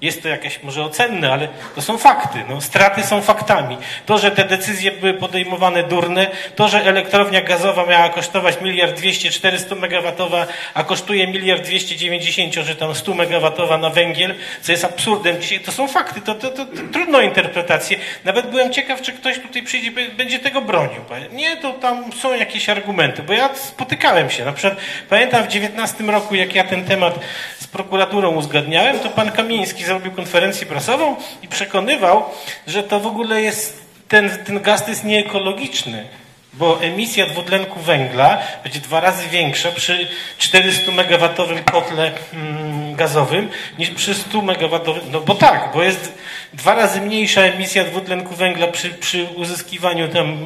jest 0.01 0.23
to 0.23 0.27
jakieś 0.27 0.63
może 0.63 0.83
ocenne, 0.83 1.33
ale 1.33 1.47
to 1.75 1.81
są 1.81 1.97
fakty. 1.97 2.43
No, 2.49 2.61
straty 2.61 3.03
są 3.03 3.21
faktami. 3.21 3.77
To, 4.05 4.17
że 4.17 4.31
te 4.31 4.43
decyzje 4.45 4.91
były 4.91 5.13
podejmowane 5.13 5.83
durne, 5.83 6.27
to, 6.55 6.67
że 6.67 6.83
elektrownia 6.83 7.41
gazowa 7.41 7.85
miała 7.85 8.09
kosztować 8.09 8.61
miliard 8.61 8.97
dwieście, 8.97 9.29
czterysta 9.29 9.75
megawatowa, 9.75 10.47
a 10.73 10.83
kosztuje 10.83 11.27
miliard 11.27 11.63
dwieście 11.63 11.95
dziewięćdziesiąt, 11.95 12.53
że 12.53 12.75
tam 12.75 12.95
stu 12.95 13.15
megawatowa 13.15 13.77
na 13.77 13.89
węgiel, 13.89 14.35
co 14.61 14.71
jest 14.71 14.85
absurdem 14.85 15.41
dzisiaj, 15.41 15.59
to 15.59 15.71
są 15.71 15.87
fakty. 15.87 16.21
To, 16.21 16.35
to, 16.35 16.49
to, 16.49 16.65
to 16.65 16.71
trudno 16.93 17.21
interpretację. 17.21 17.97
Nawet 18.25 18.49
byłem 18.49 18.73
ciekaw, 18.73 19.01
czy 19.01 19.11
ktoś 19.11 19.39
tutaj 19.39 19.63
przyjdzie, 19.63 19.91
będzie 20.17 20.39
tego 20.39 20.61
bronił. 20.61 21.01
Nie, 21.31 21.57
to 21.57 21.73
tam 21.73 22.13
są 22.13 22.33
jakieś 22.33 22.69
argumenty, 22.69 23.23
bo 23.23 23.33
ja 23.33 23.55
spotykałem 23.55 24.29
się. 24.29 24.45
Na 24.45 24.53
przykład 24.53 24.79
pamiętam 25.09 25.43
w 25.43 25.47
dziewiętnastym 25.47 26.09
roku, 26.09 26.35
jak 26.35 26.55
ja 26.55 26.63
ten 26.63 26.85
temat 26.85 27.19
z 27.59 27.67
prokuraturą 27.67 28.29
uzgadniałem, 28.29 28.99
to 28.99 29.09
pan 29.09 29.31
Kamiński 29.31 29.83
zrobił 29.91 30.11
konferencję 30.11 30.67
prasową 30.67 31.15
i 31.41 31.47
przekonywał, 31.47 32.23
że 32.67 32.83
to 32.83 32.99
w 32.99 33.07
ogóle 33.07 33.41
jest, 33.41 33.85
ten, 34.07 34.29
ten 34.29 34.61
gaz 34.61 34.87
jest 34.87 35.03
nieekologiczny, 35.03 36.07
bo 36.53 36.81
emisja 36.81 37.25
dwutlenku 37.25 37.79
węgla 37.79 38.37
będzie 38.63 38.79
dwa 38.79 38.99
razy 38.99 39.27
większa 39.27 39.71
przy 39.71 40.07
400 40.37 40.91
megawatowym 40.91 41.63
kotle 41.63 42.11
mm, 42.33 42.95
gazowym 42.95 43.49
niż 43.79 43.89
przy 43.89 44.13
100 44.13 44.41
megawatowym, 44.41 45.03
no 45.11 45.21
bo 45.21 45.35
tak, 45.35 45.69
bo 45.73 45.83
jest 45.83 46.13
dwa 46.53 46.75
razy 46.75 47.01
mniejsza 47.01 47.41
emisja 47.41 47.83
dwutlenku 47.83 48.35
węgla 48.35 48.67
przy, 48.67 48.89
przy 48.89 49.27
uzyskiwaniu 49.35 50.07
tam 50.07 50.45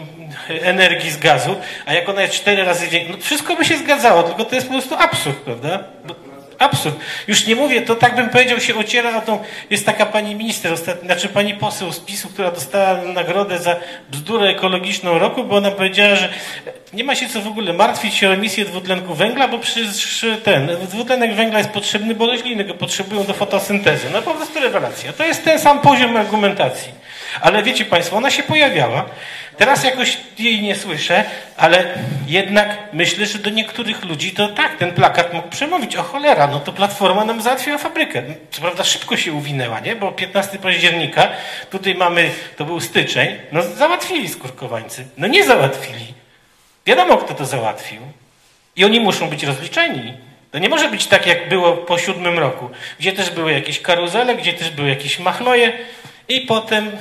energii 0.61 1.11
z 1.11 1.17
gazu, 1.17 1.55
a 1.85 1.93
jak 1.93 2.09
ona 2.09 2.21
jest 2.21 2.33
cztery 2.33 2.63
razy 2.63 2.87
większa, 2.87 3.11
no 3.11 3.17
wszystko 3.21 3.55
by 3.55 3.65
się 3.65 3.77
zgadzało, 3.77 4.23
tylko 4.23 4.45
to 4.45 4.55
jest 4.55 4.67
po 4.67 4.73
prostu 4.73 4.95
absurd, 4.95 5.37
prawda? 5.37 5.83
Bo 6.05 6.34
Absurd. 6.65 6.95
Już 7.27 7.47
nie 7.47 7.55
mówię, 7.55 7.81
to 7.81 7.95
tak 7.95 8.15
bym 8.15 8.29
powiedział, 8.29 8.59
się 8.59 8.75
ociera 8.75 9.17
o 9.17 9.21
tą... 9.21 9.39
Jest 9.69 9.85
taka 9.85 10.05
pani 10.05 10.35
minister, 10.35 10.73
ostatni, 10.73 11.05
znaczy 11.05 11.29
pani 11.29 11.53
poseł 11.53 11.91
z 11.91 11.99
PiSu, 11.99 12.29
która 12.29 12.51
dostała 12.51 13.01
nagrodę 13.01 13.59
za 13.59 13.75
bzdurę 14.11 14.49
ekologiczną 14.49 15.19
roku, 15.19 15.43
bo 15.43 15.57
ona 15.57 15.71
powiedziała, 15.71 16.15
że 16.15 16.29
nie 16.93 17.03
ma 17.03 17.15
się 17.15 17.29
co 17.29 17.41
w 17.41 17.47
ogóle 17.47 17.73
martwić 17.73 18.13
się 18.13 18.29
o 18.29 18.33
emisję 18.33 18.65
dwutlenku 18.65 19.13
węgla, 19.13 19.47
bo 19.47 19.59
przecież 19.59 20.25
ten 20.43 20.69
dwutlenek 20.89 21.35
węgla 21.35 21.57
jest 21.57 21.71
potrzebny, 21.71 22.15
bo 22.15 22.27
rośliny 22.27 22.63
go 22.63 22.73
potrzebują 22.73 23.23
do 23.23 23.33
fotosyntezy. 23.33 24.07
No 24.13 24.21
po 24.21 24.33
prostu 24.33 24.59
rewelacja. 24.59 25.13
To 25.13 25.25
jest 25.25 25.43
ten 25.43 25.59
sam 25.59 25.79
poziom 25.79 26.17
argumentacji. 26.17 27.04
Ale 27.41 27.63
wiecie 27.63 27.85
Państwo, 27.85 28.17
ona 28.17 28.31
się 28.31 28.43
pojawiała. 28.43 29.05
Teraz 29.57 29.83
jakoś 29.83 30.17
jej 30.39 30.61
nie 30.61 30.75
słyszę, 30.75 31.23
ale 31.57 31.93
jednak 32.27 32.77
myślę, 32.93 33.25
że 33.25 33.39
do 33.39 33.49
niektórych 33.49 34.05
ludzi 34.05 34.31
to 34.31 34.47
tak, 34.47 34.77
ten 34.77 34.91
plakat 34.91 35.33
mógł 35.33 35.49
przemówić. 35.49 35.95
O 35.95 36.03
cholera, 36.03 36.47
no 36.47 36.59
to 36.59 36.73
Platforma 36.73 37.25
nam 37.25 37.41
załatwiła 37.41 37.77
fabrykę. 37.77 38.23
Co 38.51 38.61
prawda 38.61 38.83
szybko 38.83 39.17
się 39.17 39.33
uwinęła, 39.33 39.79
nie? 39.79 39.95
Bo 39.95 40.11
15 40.11 40.59
października, 40.59 41.27
tutaj 41.69 41.95
mamy, 41.95 42.31
to 42.57 42.65
był 42.65 42.79
styczeń, 42.79 43.35
no 43.51 43.63
załatwili 43.63 44.29
skurkowańcy. 44.29 45.05
No 45.17 45.27
nie 45.27 45.43
załatwili. 45.43 46.13
Wiadomo, 46.85 47.17
kto 47.17 47.33
to 47.33 47.45
załatwił. 47.45 48.01
I 48.75 48.85
oni 48.85 48.99
muszą 48.99 49.29
być 49.29 49.43
rozliczeni. 49.43 50.13
To 50.51 50.59
nie 50.59 50.69
może 50.69 50.89
być 50.89 51.07
tak, 51.07 51.27
jak 51.27 51.49
było 51.49 51.73
po 51.73 51.97
siódmym 51.97 52.39
roku, 52.39 52.69
gdzie 52.99 53.11
też 53.11 53.29
były 53.29 53.53
jakieś 53.53 53.81
karuzele, 53.81 54.35
gdzie 54.35 54.53
też 54.53 54.69
były 54.69 54.89
jakieś 54.89 55.19
machloje 55.19 55.73
i 56.27 56.41
potem 56.41 56.91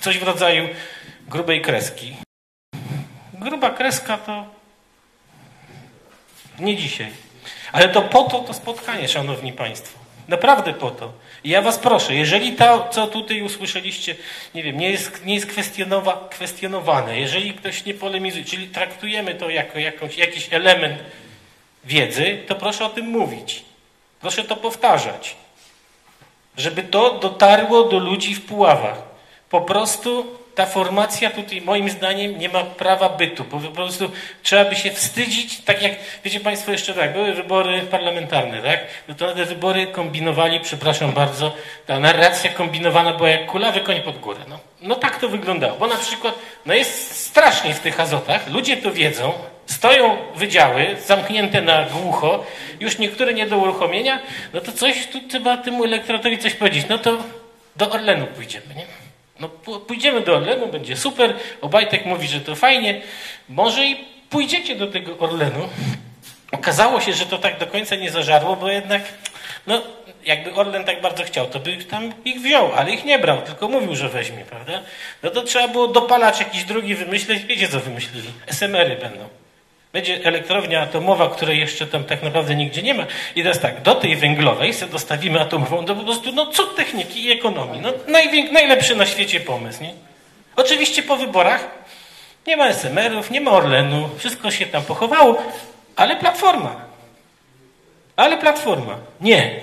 coś 0.00 0.18
w 0.18 0.22
rodzaju 0.22 0.68
grubej 1.28 1.62
kreski. 1.62 2.16
Gruba 3.32 3.70
kreska 3.70 4.18
to 4.18 4.44
nie 6.58 6.76
dzisiaj. 6.76 7.10
Ale 7.72 7.88
to 7.88 8.02
po 8.02 8.22
to 8.22 8.38
to 8.38 8.54
spotkanie, 8.54 9.08
szanowni 9.08 9.52
państwo. 9.52 9.98
Naprawdę 10.28 10.74
po 10.74 10.90
to. 10.90 11.12
I 11.44 11.50
ja 11.50 11.62
was 11.62 11.78
proszę, 11.78 12.14
jeżeli 12.14 12.52
to, 12.52 12.88
co 12.90 13.06
tutaj 13.06 13.42
usłyszeliście, 13.42 14.14
nie 14.54 14.62
wiem, 14.62 14.78
nie 14.78 14.90
jest, 14.90 15.24
nie 15.24 15.34
jest 15.34 15.46
kwestionowa, 15.46 16.28
kwestionowane, 16.30 17.20
jeżeli 17.20 17.54
ktoś 17.54 17.84
nie 17.84 17.94
polemizuje, 17.94 18.44
czyli 18.44 18.68
traktujemy 18.68 19.34
to 19.34 19.50
jako 19.50 19.78
jakiś 20.16 20.48
element 20.50 20.98
wiedzy, 21.84 22.38
to 22.46 22.54
proszę 22.54 22.84
o 22.84 22.88
tym 22.88 23.06
mówić. 23.06 23.64
Proszę 24.20 24.44
to 24.44 24.56
powtarzać. 24.56 25.36
Żeby 26.58 26.82
to 26.82 27.14
dotarło 27.14 27.84
do 27.84 27.98
ludzi 27.98 28.34
w 28.34 28.46
Puławach. 28.46 29.08
po 29.50 29.60
prostu 29.60 30.38
ta 30.54 30.66
formacja 30.66 31.30
tutaj 31.30 31.60
moim 31.60 31.90
zdaniem 31.90 32.38
nie 32.38 32.48
ma 32.48 32.64
prawa 32.64 33.08
bytu. 33.08 33.44
Po 33.44 33.58
prostu 33.58 34.10
trzeba 34.42 34.64
by 34.64 34.76
się 34.76 34.90
wstydzić, 34.90 35.60
tak 35.60 35.82
jak, 35.82 35.92
wiecie 36.24 36.40
Państwo 36.40 36.72
jeszcze 36.72 36.94
tak, 36.94 37.12
były 37.12 37.34
wybory 37.34 37.82
parlamentarne, 37.82 38.62
tak? 38.62 38.80
No 39.08 39.14
to 39.14 39.34
te 39.34 39.44
wybory 39.44 39.86
kombinowali, 39.86 40.60
przepraszam 40.60 41.12
bardzo, 41.12 41.54
ta 41.86 41.98
narracja 41.98 42.50
kombinowana 42.52 43.12
była 43.12 43.28
jak 43.28 43.46
kulawy 43.46 43.80
koń 43.80 44.00
pod 44.00 44.18
górę. 44.18 44.40
No, 44.48 44.58
no 44.82 44.94
tak 44.94 45.20
to 45.20 45.28
wyglądało, 45.28 45.78
bo 45.78 45.86
na 45.86 45.96
przykład, 45.96 46.34
no 46.66 46.74
jest 46.74 47.26
strasznie 47.26 47.74
w 47.74 47.80
tych 47.80 48.00
azotach, 48.00 48.50
ludzie 48.50 48.76
to 48.76 48.92
wiedzą, 48.92 49.32
stoją 49.68 50.16
wydziały 50.36 50.96
zamknięte 51.06 51.62
na 51.62 51.84
głucho, 51.84 52.44
już 52.80 52.98
niektóre 52.98 53.34
nie 53.34 53.46
do 53.46 53.58
uruchomienia, 53.58 54.18
no 54.52 54.60
to 54.60 54.72
coś 54.72 55.06
tu 55.06 55.20
trzeba 55.28 55.56
temu 55.56 55.84
elektoratowi 55.84 56.38
coś 56.38 56.54
powiedzieć, 56.54 56.86
no 56.88 56.98
to 56.98 57.18
do 57.76 57.90
Orlenu 57.90 58.26
pójdziemy, 58.26 58.74
nie? 58.76 58.86
No 59.40 59.48
pójdziemy 59.78 60.20
do 60.20 60.36
Orlenu, 60.36 60.66
będzie 60.66 60.96
super. 60.96 61.34
Obajtek 61.60 62.06
mówi, 62.06 62.28
że 62.28 62.40
to 62.40 62.54
fajnie. 62.54 63.00
Może 63.48 63.86
i 63.86 63.96
pójdziecie 64.30 64.76
do 64.76 64.86
tego 64.86 65.18
Orlenu. 65.18 65.68
Okazało 66.52 67.00
się, 67.00 67.12
że 67.12 67.26
to 67.26 67.38
tak 67.38 67.58
do 67.58 67.66
końca 67.66 67.96
nie 67.96 68.10
zażarło, 68.10 68.56
bo 68.56 68.68
jednak, 68.68 69.02
no, 69.66 69.82
jakby 70.24 70.54
Orlen 70.54 70.84
tak 70.84 71.00
bardzo 71.00 71.24
chciał, 71.24 71.46
to 71.46 71.60
by 71.60 71.76
tam 71.76 72.12
ich 72.24 72.40
wziął, 72.40 72.72
ale 72.72 72.90
ich 72.90 73.04
nie 73.04 73.18
brał, 73.18 73.42
tylko 73.42 73.68
mówił, 73.68 73.96
że 73.96 74.08
weźmie, 74.08 74.44
prawda? 74.44 74.82
No 75.22 75.30
to 75.30 75.42
trzeba 75.42 75.68
było 75.68 75.88
dopalać 75.88 76.38
jakiś 76.38 76.64
drugi 76.64 76.94
wymyśleć. 76.94 77.44
Wiecie, 77.44 77.68
co 77.68 77.80
wymyślili? 77.80 78.28
SMR-y 78.46 78.96
będą. 78.96 79.28
Będzie 79.92 80.24
elektrownia 80.24 80.82
atomowa, 80.82 81.28
której 81.28 81.58
jeszcze 81.58 81.86
tam 81.86 82.04
tak 82.04 82.22
naprawdę 82.22 82.54
nigdzie 82.54 82.82
nie 82.82 82.94
ma. 82.94 83.06
I 83.36 83.42
teraz 83.42 83.60
tak, 83.60 83.82
do 83.82 83.94
tej 83.94 84.16
węglowej 84.16 84.74
sobie 84.74 84.92
dostawimy 84.92 85.40
atomową, 85.40 85.84
to 85.84 85.94
po 85.94 86.04
prostu 86.04 86.32
no 86.32 86.46
cud 86.46 86.76
techniki 86.76 87.24
i 87.24 87.32
ekonomii. 87.32 87.80
No, 87.80 87.92
najlepszy 88.52 88.96
na 88.96 89.06
świecie 89.06 89.40
pomysł, 89.40 89.82
nie? 89.82 89.94
Oczywiście 90.56 91.02
po 91.02 91.16
wyborach 91.16 91.70
nie 92.46 92.56
ma 92.56 92.68
SMR-ów, 92.68 93.30
nie 93.30 93.40
ma 93.40 93.50
Orlenu, 93.50 94.08
wszystko 94.18 94.50
się 94.50 94.66
tam 94.66 94.82
pochowało, 94.82 95.42
ale 95.96 96.16
Platforma. 96.16 96.76
Ale 98.16 98.38
Platforma. 98.38 98.98
Nie. 99.20 99.60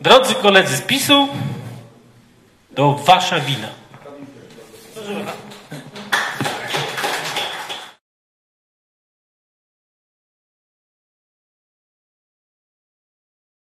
Drodzy 0.00 0.34
koledzy 0.34 0.76
z 0.76 0.82
PiSu, 0.82 1.28
to 2.74 2.92
wasza 2.92 3.40
wina. 3.40 3.68